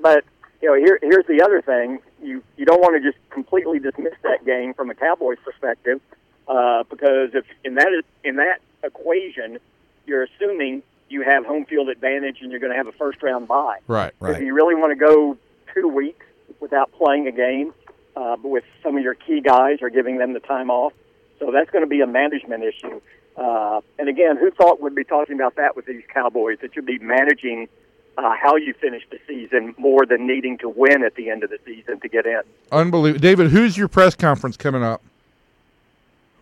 but 0.00 0.24
you 0.60 0.68
know, 0.68 0.74
here, 0.74 0.98
here's 1.02 1.26
the 1.26 1.42
other 1.42 1.60
thing: 1.60 1.98
you 2.22 2.42
you 2.56 2.64
don't 2.64 2.80
want 2.80 3.00
to 3.00 3.10
just 3.10 3.22
completely 3.30 3.78
dismiss 3.78 4.14
that 4.22 4.44
game 4.44 4.74
from 4.74 4.90
a 4.90 4.94
Cowboys 4.94 5.38
perspective, 5.44 6.00
uh, 6.48 6.84
because 6.84 7.30
if 7.34 7.44
in 7.64 7.74
that 7.74 8.02
in 8.24 8.36
that 8.36 8.60
equation, 8.82 9.58
you're 10.06 10.24
assuming 10.24 10.82
you 11.08 11.22
have 11.22 11.44
home 11.44 11.66
field 11.66 11.88
advantage 11.88 12.38
and 12.40 12.50
you're 12.50 12.60
going 12.60 12.72
to 12.72 12.76
have 12.76 12.86
a 12.86 12.92
first 12.92 13.22
round 13.22 13.46
bye. 13.46 13.78
Right. 13.86 14.12
Right. 14.18 14.36
If 14.36 14.42
you 14.42 14.54
really 14.54 14.74
want 14.74 14.92
to 14.92 14.96
go 14.96 15.36
two 15.74 15.88
weeks 15.88 16.24
without 16.58 16.90
playing 16.92 17.26
a 17.26 17.32
game, 17.32 17.74
uh, 18.16 18.36
but 18.36 18.48
with 18.48 18.64
some 18.82 18.96
of 18.96 19.02
your 19.02 19.14
key 19.14 19.40
guys 19.40 19.78
or 19.82 19.90
giving 19.90 20.16
them 20.16 20.32
the 20.32 20.40
time 20.40 20.70
off, 20.70 20.94
so 21.42 21.50
that's 21.50 21.70
going 21.70 21.82
to 21.82 21.88
be 21.88 22.00
a 22.00 22.06
management 22.06 22.62
issue. 22.62 23.00
Uh, 23.36 23.80
and 23.98 24.08
again, 24.08 24.36
who 24.36 24.50
thought 24.52 24.80
we'd 24.80 24.94
be 24.94 25.02
talking 25.04 25.34
about 25.34 25.56
that 25.56 25.74
with 25.74 25.86
these 25.86 26.02
Cowboys? 26.12 26.58
That 26.62 26.76
you'd 26.76 26.86
be 26.86 26.98
managing 26.98 27.68
uh, 28.16 28.34
how 28.40 28.56
you 28.56 28.74
finish 28.74 29.02
the 29.10 29.18
season 29.26 29.74
more 29.76 30.06
than 30.06 30.26
needing 30.26 30.58
to 30.58 30.68
win 30.68 31.02
at 31.02 31.16
the 31.16 31.30
end 31.30 31.42
of 31.42 31.50
the 31.50 31.58
season 31.64 31.98
to 32.00 32.08
get 32.08 32.26
in. 32.26 32.42
Unbelievable. 32.70 33.20
David, 33.20 33.50
who's 33.50 33.76
your 33.76 33.88
press 33.88 34.14
conference 34.14 34.56
coming 34.56 34.82
up? 34.84 35.02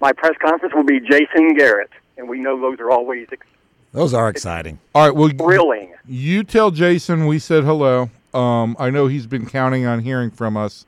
My 0.01 0.13
press 0.13 0.35
conference 0.45 0.75
will 0.75 0.85
be 0.85 1.01
Jason 1.01 1.55
Garrett, 1.55 1.91
and 2.19 2.29
we 2.29 2.39
know 2.41 2.61
those 2.61 2.79
are 2.81 2.91
always 2.91 3.29
ex- 3.33 3.47
Those 3.93 4.13
are 4.13 4.29
exciting. 4.29 4.81
All 4.95 5.07
right. 5.07 5.15
Well, 5.15 5.29
thrilling. 5.29 5.95
you 6.07 6.45
tell 6.45 6.71
Jason 6.71 7.27
we 7.27 7.39
said 7.39 7.65
hello. 7.65 8.11
Um, 8.35 8.77
I 8.79 8.91
know 8.91 9.07
he's 9.07 9.27
been 9.27 9.47
counting 9.47 9.87
on 9.87 10.01
hearing 10.01 10.31
from 10.31 10.57
us, 10.57 10.87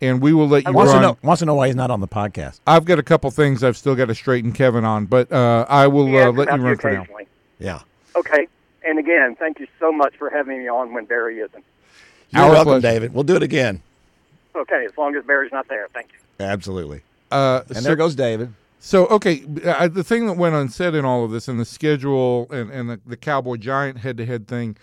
and 0.00 0.20
we 0.22 0.32
will 0.32 0.48
let 0.48 0.64
you 0.66 0.72
Wants 0.72 0.92
to 0.92 0.96
run. 0.98 1.02
know 1.02 1.18
wants 1.22 1.40
to 1.40 1.46
know 1.46 1.54
why 1.54 1.66
he's 1.66 1.76
not 1.76 1.90
on 1.90 2.00
the 2.00 2.08
podcast. 2.08 2.60
I've 2.66 2.84
got 2.84 2.98
a 2.98 3.02
couple 3.02 3.30
things 3.30 3.62
I've 3.64 3.76
still 3.76 3.94
got 3.94 4.06
to 4.06 4.14
straighten 4.14 4.52
Kevin 4.52 4.84
on, 4.84 5.06
but 5.06 5.30
uh, 5.32 5.66
I 5.68 5.86
will 5.86 6.06
He 6.06 6.18
uh, 6.18 6.30
let 6.32 6.48
you 6.56 6.62
run 6.64 6.76
for 6.78 6.92
now. 6.92 7.06
Yeah. 7.58 7.80
Okay. 8.16 8.48
And 8.84 8.98
again, 8.98 9.36
thank 9.36 9.60
you 9.60 9.66
so 9.78 9.92
much 9.92 10.16
for 10.16 10.30
having 10.30 10.58
me 10.58 10.68
on 10.68 10.92
when 10.94 11.04
Barry 11.04 11.38
isn't. 11.40 11.64
You're 12.30 12.42
Our 12.44 12.50
welcome, 12.50 12.64
pleasure. 12.80 12.80
David. 12.82 13.14
We'll 13.14 13.24
do 13.24 13.36
it 13.36 13.42
again. 13.42 13.82
Okay, 14.56 14.84
as 14.84 14.96
long 14.96 15.14
as 15.16 15.24
Barry's 15.24 15.52
not 15.52 15.68
there. 15.68 15.86
Thank 15.92 16.08
you. 16.12 16.44
Absolutely. 16.44 17.02
Uh, 17.30 17.62
And 17.68 17.76
so- 17.78 17.82
there 17.82 17.96
goes 17.96 18.14
David. 18.14 18.52
So 18.82 19.06
okay, 19.08 19.44
uh, 19.62 19.88
the 19.88 20.02
thing 20.02 20.26
that 20.26 20.32
went 20.38 20.54
unsaid 20.54 20.94
in 20.94 21.04
all 21.04 21.22
of 21.22 21.30
this, 21.30 21.48
and 21.48 21.60
the 21.60 21.66
schedule, 21.66 22.46
and 22.50 22.70
and 22.70 22.88
the, 22.88 22.98
the 23.06 23.16
Cowboy 23.18 23.56
Giant 23.56 23.98
head 23.98 24.16
to 24.16 24.24
head 24.24 24.48
thing, 24.48 24.74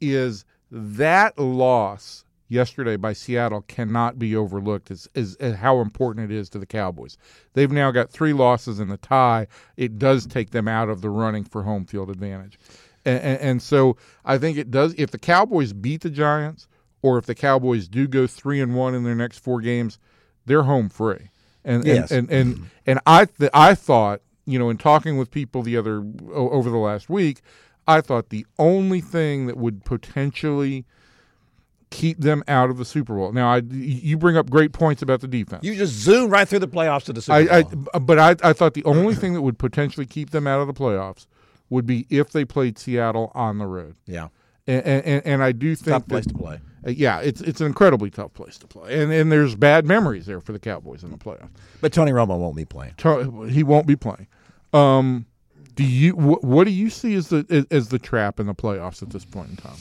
is 0.00 0.44
that 0.72 1.38
loss 1.38 2.24
yesterday 2.48 2.96
by 2.96 3.12
Seattle 3.12 3.62
cannot 3.62 4.18
be 4.18 4.36
overlooked. 4.36 4.90
As, 4.90 5.08
as 5.14 5.34
as 5.36 5.56
how 5.56 5.80
important 5.80 6.30
it 6.30 6.34
is 6.34 6.48
to 6.50 6.58
the 6.58 6.66
Cowboys. 6.66 7.16
They've 7.54 7.70
now 7.70 7.90
got 7.90 8.10
three 8.10 8.32
losses 8.32 8.80
in 8.80 8.88
the 8.88 8.96
tie. 8.96 9.46
It 9.76 9.98
does 9.98 10.26
take 10.26 10.50
them 10.50 10.68
out 10.68 10.88
of 10.88 11.00
the 11.00 11.10
running 11.10 11.44
for 11.44 11.62
home 11.62 11.86
field 11.86 12.10
advantage, 12.10 12.58
and, 13.04 13.20
and, 13.20 13.40
and 13.40 13.62
so 13.62 13.96
I 14.24 14.38
think 14.38 14.58
it 14.58 14.70
does. 14.70 14.94
If 14.98 15.10
the 15.10 15.18
Cowboys 15.18 15.72
beat 15.72 16.02
the 16.02 16.10
Giants, 16.10 16.68
or 17.02 17.18
if 17.18 17.26
the 17.26 17.34
Cowboys 17.34 17.88
do 17.88 18.06
go 18.06 18.26
three 18.26 18.60
and 18.60 18.74
one 18.74 18.94
in 18.94 19.04
their 19.04 19.14
next 19.14 19.38
four 19.38 19.60
games, 19.60 19.98
they're 20.46 20.62
home 20.64 20.88
free. 20.88 21.30
And 21.64 21.84
Yes. 21.86 22.10
and, 22.10 22.30
and 22.30 22.54
and 22.56 22.70
and 22.86 23.00
I 23.06 23.24
th- 23.24 23.50
I 23.54 23.74
thought 23.74 24.20
you 24.44 24.58
know 24.58 24.68
in 24.68 24.76
talking 24.76 25.16
with 25.16 25.30
people 25.30 25.62
the 25.62 25.76
other 25.78 26.04
over 26.34 26.68
the 26.68 26.76
last 26.76 27.08
week, 27.08 27.40
I 27.88 28.02
thought 28.02 28.28
the 28.28 28.46
only 28.58 29.00
thing 29.00 29.46
that 29.46 29.56
would 29.56 29.84
potentially 29.84 30.84
keep 31.94 32.18
them 32.20 32.42
out 32.48 32.68
of 32.70 32.76
the 32.76 32.84
Super 32.84 33.14
Bowl. 33.14 33.32
Now 33.32 33.48
I 33.54 33.58
you 33.70 34.18
bring 34.18 34.36
up 34.36 34.50
great 34.50 34.72
points 34.72 35.00
about 35.00 35.20
the 35.20 35.28
defense. 35.28 35.64
You 35.64 35.74
just 35.76 35.92
zoom 35.94 36.28
right 36.30 36.46
through 36.48 36.58
the 36.58 36.68
playoffs 36.68 37.04
to 37.04 37.12
the 37.12 37.22
Super 37.22 37.50
I, 37.52 37.62
Bowl. 37.62 37.84
I 37.94 37.98
but 38.00 38.18
I 38.18 38.36
I 38.50 38.52
thought 38.52 38.74
the 38.74 38.84
only 38.84 39.14
thing 39.14 39.32
that 39.34 39.42
would 39.42 39.58
potentially 39.58 40.04
keep 40.06 40.30
them 40.30 40.46
out 40.46 40.60
of 40.60 40.66
the 40.66 40.74
playoffs 40.74 41.26
would 41.70 41.86
be 41.86 42.06
if 42.10 42.30
they 42.30 42.44
played 42.44 42.78
Seattle 42.78 43.30
on 43.34 43.58
the 43.58 43.66
road. 43.66 43.94
yeah. 44.06 44.28
And 44.66 44.82
and, 44.86 45.26
and 45.26 45.42
I 45.42 45.52
do 45.52 45.74
think 45.76 45.88
Tough 45.92 46.08
place 46.08 46.24
that, 46.24 46.32
to 46.32 46.38
play. 46.38 46.58
uh, 46.86 46.90
yeah, 46.90 47.20
it's 47.20 47.40
it's 47.42 47.60
an 47.60 47.66
incredibly 47.66 48.08
tough 48.10 48.32
place 48.32 48.56
to 48.58 48.66
play, 48.66 48.98
and 49.02 49.12
and 49.12 49.30
there's 49.30 49.54
bad 49.54 49.84
memories 49.86 50.24
there 50.26 50.40
for 50.40 50.52
the 50.52 50.58
Cowboys 50.58 51.04
in 51.04 51.10
the 51.10 51.18
playoffs. 51.18 51.50
But 51.82 51.92
Tony 51.92 52.12
Romo 52.12 52.38
won't 52.38 52.56
be 52.56 52.64
playing. 52.64 52.94
To- 52.98 53.42
he 53.42 53.62
won't 53.62 53.86
be 53.86 53.94
playing. 53.96 54.26
Um, 54.72 55.26
do 55.74 55.84
you 55.84 56.12
wh- 56.14 56.42
what 56.42 56.64
do 56.64 56.70
you 56.70 56.88
see 56.88 57.14
as 57.14 57.28
the 57.28 57.44
as- 57.50 57.66
as 57.70 57.88
the 57.90 57.98
trap 57.98 58.40
in 58.40 58.46
the 58.46 58.54
playoffs 58.54 59.02
at 59.02 59.10
this 59.10 59.26
point 59.26 59.50
in 59.50 59.56
time? 59.56 59.76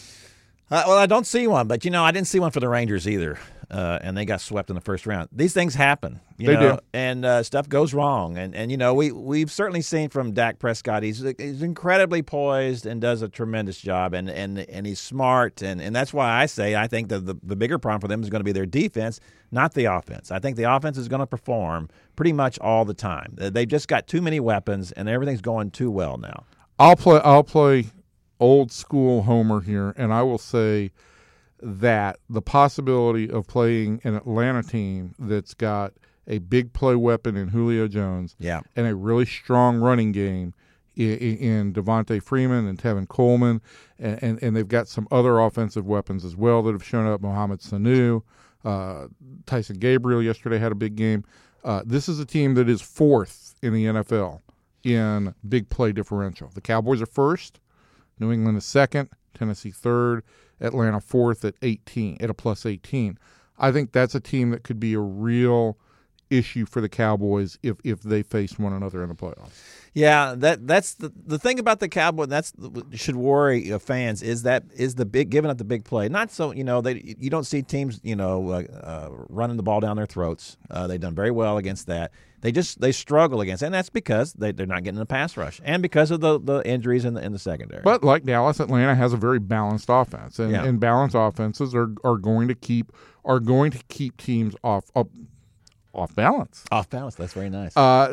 Uh, 0.73 0.83
well, 0.87 0.97
I 0.97 1.05
don't 1.05 1.27
see 1.27 1.45
one, 1.45 1.67
but 1.67 1.85
you 1.85 1.91
know, 1.91 2.03
I 2.03 2.09
didn't 2.11 2.25
see 2.25 2.39
one 2.39 2.49
for 2.49 2.59
the 2.59 2.67
Rangers 2.67 3.07
either, 3.07 3.37
uh, 3.69 3.99
and 4.01 4.17
they 4.17 4.25
got 4.25 4.41
swept 4.41 4.71
in 4.71 4.75
the 4.75 4.81
first 4.81 5.05
round. 5.05 5.29
These 5.31 5.53
things 5.53 5.75
happen, 5.75 6.19
you 6.39 6.47
They 6.47 6.53
know, 6.55 6.77
do. 6.77 6.79
and 6.95 7.23
uh, 7.23 7.43
stuff 7.43 7.69
goes 7.69 7.93
wrong. 7.93 8.39
And 8.39 8.55
and 8.55 8.71
you 8.71 8.77
know, 8.77 8.95
we 8.95 9.11
we've 9.11 9.51
certainly 9.51 9.83
seen 9.83 10.09
from 10.09 10.31
Dak 10.31 10.57
Prescott, 10.57 11.03
he's 11.03 11.23
he's 11.37 11.61
incredibly 11.61 12.23
poised 12.23 12.87
and 12.87 12.99
does 12.99 13.21
a 13.21 13.29
tremendous 13.29 13.77
job, 13.79 14.15
and 14.15 14.27
and 14.31 14.61
and 14.61 14.87
he's 14.87 14.99
smart, 14.99 15.61
and 15.61 15.79
and 15.79 15.95
that's 15.95 16.11
why 16.11 16.41
I 16.41 16.47
say 16.47 16.75
I 16.75 16.87
think 16.87 17.09
that 17.09 17.27
the 17.27 17.35
the 17.43 17.55
bigger 17.55 17.77
problem 17.77 18.01
for 18.01 18.07
them 18.07 18.23
is 18.23 18.31
going 18.31 18.39
to 18.39 18.43
be 18.43 18.51
their 18.51 18.65
defense, 18.65 19.19
not 19.51 19.75
the 19.75 19.85
offense. 19.85 20.31
I 20.31 20.39
think 20.39 20.57
the 20.57 20.73
offense 20.73 20.97
is 20.97 21.07
going 21.07 21.19
to 21.19 21.27
perform 21.27 21.87
pretty 22.15 22.33
much 22.33 22.57
all 22.57 22.83
the 22.83 22.95
time. 22.95 23.35
They've 23.37 23.67
just 23.67 23.87
got 23.87 24.07
too 24.07 24.23
many 24.23 24.39
weapons, 24.39 24.91
and 24.93 25.07
everything's 25.07 25.41
going 25.41 25.69
too 25.69 25.91
well 25.91 26.17
now. 26.17 26.45
I'll 26.79 26.95
play. 26.95 27.21
I'll 27.23 27.43
play 27.43 27.85
old 28.39 28.71
school 28.71 29.23
Homer 29.23 29.61
here, 29.61 29.93
and 29.97 30.13
I 30.13 30.21
will 30.23 30.37
say 30.37 30.91
that 31.61 32.19
the 32.29 32.41
possibility 32.41 33.29
of 33.29 33.47
playing 33.47 34.01
an 34.03 34.15
Atlanta 34.15 34.63
team 34.63 35.15
that's 35.17 35.53
got 35.53 35.93
a 36.27 36.39
big 36.39 36.73
play 36.73 36.95
weapon 36.95 37.35
in 37.37 37.49
Julio 37.49 37.87
Jones, 37.87 38.35
Yeah. 38.39 38.61
and 38.75 38.87
a 38.87 38.95
really 38.95 39.25
strong 39.25 39.77
running 39.77 40.11
game 40.11 40.53
in, 40.95 41.17
in 41.17 41.73
Devonta 41.73 42.21
Freeman 42.21 42.67
and 42.67 42.77
Tevin 42.77 43.07
Coleman, 43.07 43.61
and, 43.99 44.21
and 44.23 44.43
and 44.43 44.55
they've 44.55 44.67
got 44.67 44.87
some 44.87 45.07
other 45.11 45.39
offensive 45.39 45.85
weapons 45.85 46.23
as 46.25 46.35
well 46.35 46.61
that 46.63 46.71
have 46.73 46.83
shown 46.83 47.07
up. 47.07 47.21
Mohamed 47.21 47.59
Sanu, 47.59 48.21
uh, 48.63 49.07
Taylor 49.45 49.75
Gabriel 49.79 50.21
yesterday 50.21 50.59
had 50.59 50.71
a 50.71 50.75
big 50.75 50.95
game. 50.95 51.23
Uh, 51.63 51.81
this 51.85 52.07
is 52.09 52.19
a 52.19 52.25
team 52.25 52.53
that 52.55 52.67
is 52.69 52.81
fourth 52.81 53.55
in 53.61 53.73
the 53.73 53.85
NFL 53.85 54.41
in 54.83 55.33
big 55.47 55.69
play 55.69 55.93
differential. 55.93 56.51
The 56.53 56.61
Cowboys 56.61 57.01
are 57.01 57.05
first, 57.05 57.59
New 58.19 58.31
England 58.31 58.57
is 58.57 58.65
second, 58.65 59.09
Tennessee 59.33 59.71
third, 59.71 60.23
Atlanta 60.61 61.01
fourth 61.01 61.43
at 61.43 61.55
18 61.61 62.17
at 62.19 62.29
a 62.29 62.33
plus 62.33 62.65
18. 62.65 63.17
I 63.57 63.71
think 63.71 63.91
that's 63.91 64.15
a 64.15 64.19
team 64.19 64.51
that 64.51 64.63
could 64.63 64.79
be 64.79 64.93
a 64.93 64.99
real 64.99 65.77
issue 66.29 66.65
for 66.65 66.81
the 66.81 66.89
Cowboys 66.89 67.57
if 67.61 67.77
if 67.83 68.01
they 68.01 68.23
face 68.23 68.57
one 68.57 68.73
another 68.73 69.03
in 69.03 69.09
the 69.09 69.15
playoffs. 69.15 69.61
Yeah, 69.93 70.33
that 70.37 70.65
that's 70.67 70.95
the 70.95 71.11
the 71.25 71.37
thing 71.37 71.59
about 71.59 71.79
the 71.79 71.87
Cowboys. 71.87 72.27
That's 72.27 72.53
should 72.93 73.15
worry 73.15 73.71
uh, 73.71 73.79
fans 73.79 74.23
is 74.23 74.43
that 74.43 74.63
is 74.75 74.95
the 74.95 75.05
big 75.05 75.29
giving 75.29 75.51
up 75.51 75.57
the 75.57 75.63
big 75.63 75.85
play. 75.85 76.09
Not 76.09 76.31
so 76.31 76.51
you 76.51 76.63
know 76.63 76.81
they 76.81 77.15
you 77.19 77.29
don't 77.29 77.45
see 77.45 77.61
teams 77.61 77.99
you 78.03 78.15
know 78.15 78.49
uh, 78.49 78.63
uh, 78.73 79.09
running 79.29 79.57
the 79.57 79.63
ball 79.63 79.79
down 79.79 79.97
their 79.97 80.05
throats. 80.05 80.57
Uh, 80.69 80.87
they've 80.87 80.99
done 80.99 81.15
very 81.15 81.31
well 81.31 81.57
against 81.57 81.87
that. 81.87 82.11
They 82.43 82.51
just 82.51 82.81
they 82.81 82.91
struggle 82.91 83.39
against, 83.39 83.63
it, 83.63 83.67
and 83.67 83.73
that's 83.73 83.89
because 83.89 84.33
they 84.33 84.51
they're 84.51 84.65
not 84.65 84.83
getting 84.83 84.99
the 84.99 85.05
pass 85.05 85.37
rush, 85.37 85.61
and 85.63 85.81
because 85.81 86.11
of 86.11 86.19
the, 86.19 86.37
the 86.39 86.61
injuries 86.67 87.05
in 87.05 87.13
the 87.13 87.23
in 87.23 87.31
the 87.31 87.39
secondary. 87.39 87.81
But 87.81 88.03
like 88.03 88.25
Dallas, 88.25 88.59
Atlanta 88.59 88.95
has 88.95 89.13
a 89.13 89.17
very 89.17 89.39
balanced 89.39 89.87
offense, 89.89 90.39
and, 90.39 90.51
Yeah. 90.51 90.65
and 90.65 90.77
balanced 90.77 91.15
offenses 91.17 91.73
are, 91.73 91.89
are 92.03 92.17
going 92.17 92.49
to 92.49 92.55
keep 92.55 92.91
are 93.23 93.39
going 93.39 93.71
to 93.71 93.81
keep 93.87 94.17
teams 94.17 94.57
off 94.61 94.91
off, 94.93 95.07
off 95.93 96.13
balance. 96.15 96.65
off 96.69 96.89
balance, 96.89 97.15
that's 97.15 97.31
very 97.31 97.49
nice. 97.49 97.77
Uh, 97.77 98.09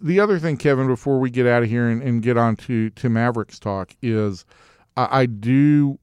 the 0.00 0.20
other 0.20 0.38
thing, 0.38 0.56
Kevin, 0.58 0.86
before 0.86 1.18
we 1.18 1.28
get 1.28 1.48
out 1.48 1.64
of 1.64 1.68
here 1.68 1.88
and, 1.88 2.04
and 2.04 2.22
get 2.22 2.36
on 2.36 2.54
to, 2.54 2.90
to 2.90 3.08
Mavericks 3.08 3.58
talk, 3.58 3.96
is 4.00 4.44
I, 4.96 5.22
I 5.22 5.26
do 5.26 5.98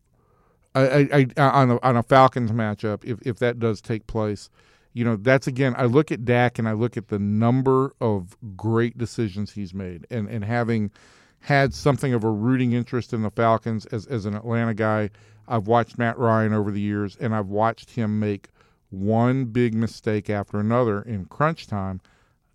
I, 0.76 1.08
I, 1.14 1.28
I 1.38 1.42
on 1.62 1.72
a 1.72 1.80
on 1.82 1.96
a 1.96 2.04
Falcons 2.04 2.52
matchup, 2.52 3.06
if 3.06 3.20
if 3.26 3.40
that 3.40 3.58
does 3.58 3.80
take 3.80 4.06
place, 4.06 4.50
you 5.00 5.06
know, 5.06 5.16
that's 5.16 5.48
again 5.48 5.74
I 5.78 5.86
look 5.86 6.12
at 6.12 6.26
Dak 6.26 6.60
and 6.60 6.68
I 6.68 6.74
look 6.74 6.98
at 6.98 7.08
the 7.08 7.20
number 7.20 7.96
of 8.02 8.36
great 8.58 8.98
decisions 8.98 9.54
he's 9.54 9.74
made 9.74 10.06
and, 10.12 10.28
and 10.28 10.44
having 10.44 10.92
had 11.40 11.74
something 11.74 12.14
of 12.14 12.26
a 12.26 12.30
rooting 12.30 12.74
interest 12.74 13.14
in 13.14 13.22
the 13.22 13.32
Falcons 13.32 13.86
as, 13.86 14.06
as 14.08 14.26
an 14.26 14.36
Atlanta 14.36 14.74
guy, 14.74 15.10
I've 15.48 15.68
watched 15.68 15.98
Matt 15.98 16.18
Ryan 16.18 16.52
over 16.52 16.70
the 16.70 16.82
years 16.82 17.16
and 17.16 17.34
I've 17.34 17.48
watched 17.48 17.92
him 17.92 18.20
make 18.20 18.50
one 18.90 19.46
big 19.46 19.74
mistake 19.74 20.30
after 20.30 20.60
another 20.60 21.02
in 21.02 21.24
crunch 21.28 21.66
time. 21.66 22.02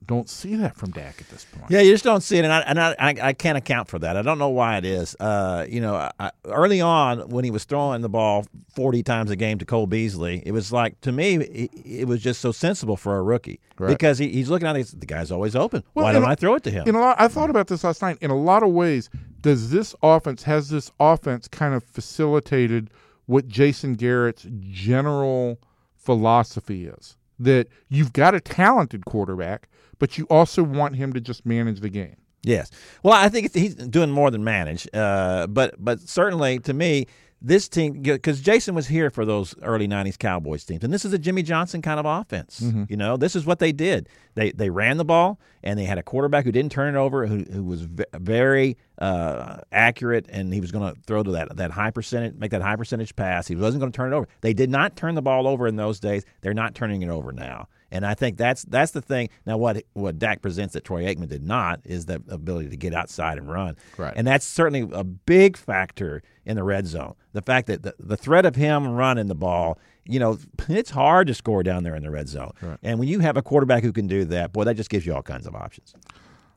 Don't 0.07 0.29
see 0.29 0.57
that 0.57 0.77
from 0.77 0.91
Dak 0.91 1.21
at 1.21 1.29
this 1.29 1.45
point. 1.45 1.71
Yeah, 1.71 1.81
you 1.81 1.93
just 1.93 2.05
don't 2.05 2.23
see 2.23 2.37
it, 2.39 2.45
and 2.45 2.53
I 2.53 2.61
and 2.61 2.81
I, 2.81 2.95
I, 2.99 3.15
I 3.29 3.33
can't 3.33 3.57
account 3.57 3.89
for 3.89 3.99
that. 4.01 4.17
I 4.17 4.23
don't 4.23 4.39
know 4.39 4.49
why 4.51 4.77
it 4.77 4.85
is. 4.85 5.17
Uh, 5.19 5.65
you 5.69 5.81
know, 5.81 6.11
I, 6.21 6.31
early 6.47 6.81
on 6.81 7.29
when 7.29 7.45
he 7.45 7.51
was 7.51 7.65
throwing 7.65 8.03
the 8.03 8.09
ball 8.09 8.47
forty 8.75 9.03
times 9.03 9.31
a 9.31 9.37
game 9.37 9.59
to 9.59 9.65
Cole 9.65 9.87
Beasley, 9.87 10.43
it 10.45 10.53
was 10.53 10.73
like 10.73 11.01
to 11.03 11.13
me, 11.13 11.37
it, 11.37 11.71
it 11.85 12.09
was 12.09 12.23
just 12.23 12.41
so 12.41 12.53
sensible 12.53 12.97
for 12.97 13.17
a 13.17 13.23
rookie 13.23 13.61
Right. 13.79 13.89
because 13.89 14.19
he, 14.19 14.29
he's 14.29 14.51
looking 14.51 14.69
at 14.69 14.77
it, 14.77 14.93
the 15.01 15.07
guy's 15.07 15.31
always 15.33 15.57
open. 15.57 15.83
Well, 15.95 16.05
why 16.05 16.13
don't 16.13 16.23
a- 16.25 16.29
I 16.29 16.35
throw 16.35 16.55
it 16.55 16.63
to 16.65 16.71
him? 16.71 16.87
In 16.87 16.95
a 16.95 17.01
lot, 17.01 17.17
I 17.21 17.29
thought 17.29 17.51
about 17.51 17.67
this 17.69 17.83
last 17.85 18.03
night. 18.03 18.19
In 18.21 18.31
a 18.31 18.37
lot 18.39 18.63
of 18.63 18.71
ways, 18.71 19.11
does 19.41 19.71
this 19.71 19.95
offense 20.03 20.43
has 20.45 20.69
this 20.69 20.91
offense 21.01 21.49
kind 21.49 21.75
of 21.75 21.83
facilitated 21.83 22.91
what 23.27 23.49
Jason 23.49 23.95
Garrett's 23.95 24.47
general 24.61 25.59
philosophy 25.97 26.87
is? 26.87 27.17
That 27.39 27.69
you've 27.89 28.13
got 28.13 28.35
a 28.35 28.41
talented 28.41 29.05
quarterback, 29.07 29.69
but 29.99 30.19
you 30.19 30.27
also 30.31 30.63
want 30.63 30.97
him 30.97 31.13
to 31.13 31.21
just 31.21 31.45
manage 31.45 31.81
the 31.81 31.91
game. 31.91 32.17
Yes. 32.45 32.71
Well, 33.03 33.15
I 33.15 33.29
think 33.29 33.55
he's 33.55 33.75
doing 33.75 34.11
more 34.11 34.31
than 34.31 34.45
manage. 34.45 34.87
Uh, 34.93 35.47
but 35.47 35.75
but 35.83 36.01
certainly 36.01 36.59
to 36.61 36.75
me, 36.75 37.07
this 37.47 37.69
team 37.69 38.01
because 38.01 38.41
Jason 38.41 38.75
was 38.75 38.87
here 38.87 39.11
for 39.11 39.25
those 39.25 39.55
early 39.63 39.87
'90s 39.87 40.19
Cowboys 40.19 40.65
teams, 40.65 40.83
and 40.83 40.93
this 40.93 41.05
is 41.05 41.13
a 41.13 41.19
Jimmy 41.19 41.43
Johnson 41.43 41.83
kind 41.83 42.01
of 42.01 42.07
offense. 42.07 42.63
You 42.89 42.97
know, 42.97 43.17
this 43.19 43.37
is 43.37 43.45
what 43.45 43.59
they 43.59 43.71
did. 43.71 44.09
They 44.35 44.51
they 44.53 44.71
ran 44.71 44.97
the 44.97 45.05
ball, 45.05 45.39
and 45.63 45.79
they 45.79 45.85
had 45.85 45.99
a 45.99 46.03
quarterback 46.03 46.45
who 46.45 46.53
didn't 46.53 46.73
turn 46.73 46.95
it 46.95 46.99
over, 46.99 47.27
who 47.27 47.45
who 47.45 47.63
was 47.63 47.83
ve- 47.83 48.05
very 48.15 48.77
uh, 48.99 49.59
accurate, 49.71 50.27
and 50.31 50.53
he 50.55 50.61
was 50.61 50.73
going 50.73 50.95
to 50.95 51.01
throw 51.03 51.23
to 51.23 51.31
that 51.33 51.57
that 51.57 51.71
high 51.71 51.91
percentage, 51.91 52.35
make 52.37 52.51
that 52.51 52.63
high 52.63 52.77
percentage 52.77 53.15
pass. 53.15 53.47
He 53.47 53.55
wasn't 53.55 53.81
going 53.81 53.93
to 53.93 53.97
turn 53.97 54.13
it 54.13 54.17
over. 54.17 54.27
They 54.41 54.55
did 54.55 54.71
not 54.71 54.97
turn 54.97 55.15
the 55.15 55.23
ball 55.23 55.47
over 55.47 55.67
in 55.67 55.77
those 55.77 56.01
days. 56.01 56.25
They're 56.41 56.55
not 56.55 56.75
turning 56.75 57.03
it 57.03 57.09
over 57.11 57.31
now. 57.31 57.69
And 57.91 58.05
I 58.05 58.15
think 58.15 58.37
that's 58.37 58.65
that's 58.65 58.93
the 58.93 59.03
thing. 59.03 59.29
Now, 59.47 59.57
what 59.57 59.83
what 59.93 60.19
Dak 60.19 60.43
presents 60.43 60.75
that 60.75 60.85
Troy 60.85 61.05
Aikman 61.05 61.29
did 61.29 61.45
not 61.45 61.81
is 61.85 62.07
the 62.07 62.23
ability 62.29 62.71
to 62.71 62.77
get 62.77 62.95
outside 62.95 63.39
and 63.39 63.49
run. 63.49 63.77
Right. 63.97 64.13
And 64.17 64.27
that's 64.27 64.47
certainly 64.47 64.89
a 64.93 65.05
big 65.05 65.57
factor 65.57 66.23
in 66.45 66.57
the 66.57 66.65
red 66.65 66.87
zone. 66.87 67.15
The 67.33 67.43
fact 67.43 67.67
that 67.69 67.83
the, 67.83 67.95
the 67.99 68.17
threat 68.17 68.47
of 68.47 68.57
him 68.57 68.89
running 68.89 69.29
the 69.29 69.35
ball, 69.35 69.79
you 70.05 70.19
know, 70.19 70.39
it's 70.69 70.91
hard 70.91 71.27
to 71.29 71.35
score 71.35 71.63
down 71.63 71.85
there 71.85 71.95
in 71.95 72.03
the 72.03 72.11
red 72.11 72.29
zone. 72.29 72.53
Right. 72.61 72.79
And 72.83 72.99
when 72.99 73.09
you 73.09 73.21
have 73.21 73.37
a 73.37 73.43
quarterback 73.43 73.83
who 73.83 73.93
can 73.93 74.07
do 74.07 74.25
that, 74.27 74.53
boy, 74.53 74.65
that 74.65 74.77
just 74.77 74.91
gives 74.91 75.07
you 75.07 75.15
all 75.15 75.23
kinds 75.23 75.47
of 75.47 75.55
options. 75.55 75.95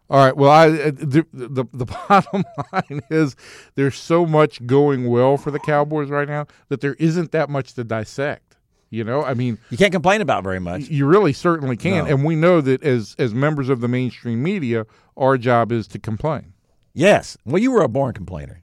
All 0.10 0.24
right. 0.24 0.36
Well, 0.36 0.52
I 0.52 0.68
uh, 0.70 0.92
the, 0.92 1.26
the 1.34 1.66
the 1.74 1.86
bottom 2.10 2.46
line 2.72 3.02
is 3.10 3.36
there's 3.76 3.98
so 3.98 4.26
much 4.26 4.66
going 4.66 5.08
well 5.08 5.38
for 5.38 5.52
the 5.52 5.60
Cowboys 5.60 6.10
right 6.10 6.28
now 6.28 6.48
that 6.70 6.82
there 6.82 6.94
isn't 6.96 7.32
that 7.32 7.50
much 7.50 7.74
to 7.74 7.84
dissect. 7.84 8.47
You 8.89 9.04
know, 9.04 9.23
I 9.23 9.34
mean, 9.34 9.58
You 9.69 9.78
can't 9.78 9.91
complain 9.91 10.21
about 10.21 10.43
very 10.43 10.60
much. 10.60 10.84
you 10.89 11.06
really 11.06 11.34
certainly 11.34 11.76
can, 11.76 12.06
No. 12.06 12.12
and 12.15 12.23
we 12.23 12.36
know 12.36 12.62
that 12.62 12.82
as 12.84 13.15
as 13.19 13.34
members 13.34 13.67
of 13.69 13.82
the 13.82 13.88
mainstream 13.88 14.41
media, 14.41 14.86
our 15.17 15.38
job 15.38 15.71
is 15.71 15.88
to 15.89 16.00
complain. 16.00 16.54
Yes. 16.93 17.38
Well, 17.45 17.62
you 17.62 17.71
were 17.71 17.82
a 17.84 17.89
born 17.89 18.13
complainer. 18.13 18.62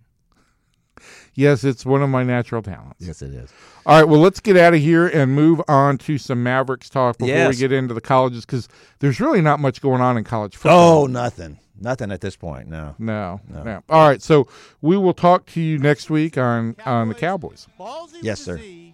Yes, 1.34 1.64
it's 1.64 1.84
one 1.84 2.00
of 2.02 2.08
my 2.08 2.22
natural 2.22 2.62
talents. 2.62 3.04
Yes, 3.04 3.20
it 3.20 3.34
is. 3.34 3.50
All 3.86 3.96
right, 3.98 4.08
well, 4.08 4.20
let's 4.20 4.38
get 4.40 4.56
out 4.56 4.72
of 4.72 4.80
here 4.80 5.08
and 5.08 5.34
move 5.34 5.60
on 5.66 5.98
to 5.98 6.16
some 6.16 6.42
Mavericks 6.42 6.88
talk 6.88 7.18
before 7.18 7.48
we 7.48 7.56
get 7.56 7.72
into 7.72 7.92
the 7.92 8.00
colleges 8.00 8.46
because 8.46 8.68
there's 9.00 9.20
really 9.20 9.40
not 9.40 9.58
much 9.58 9.80
going 9.82 10.00
on 10.00 10.16
in 10.16 10.22
college 10.24 10.56
football. 10.56 11.02
Oh, 11.02 11.06
nothing. 11.06 11.58
Nothing 11.80 12.12
at 12.12 12.20
this 12.20 12.36
point. 12.36 12.68
No. 12.68 12.94
No, 13.00 13.40
no. 13.48 13.82
All 13.88 14.06
right, 14.08 14.22
so 14.22 14.46
we 14.80 14.96
will 14.96 15.12
talk 15.12 15.44
to 15.46 15.60
you 15.60 15.76
next 15.78 16.08
week 16.08 16.38
on 16.38 16.76
on 16.86 17.08
the 17.08 17.14
Cowboys. 17.14 17.66
Ballsy 17.78 18.18
Yes, 18.22 18.46
with 18.46 18.60
a 18.60 18.62
sir. 18.62 18.93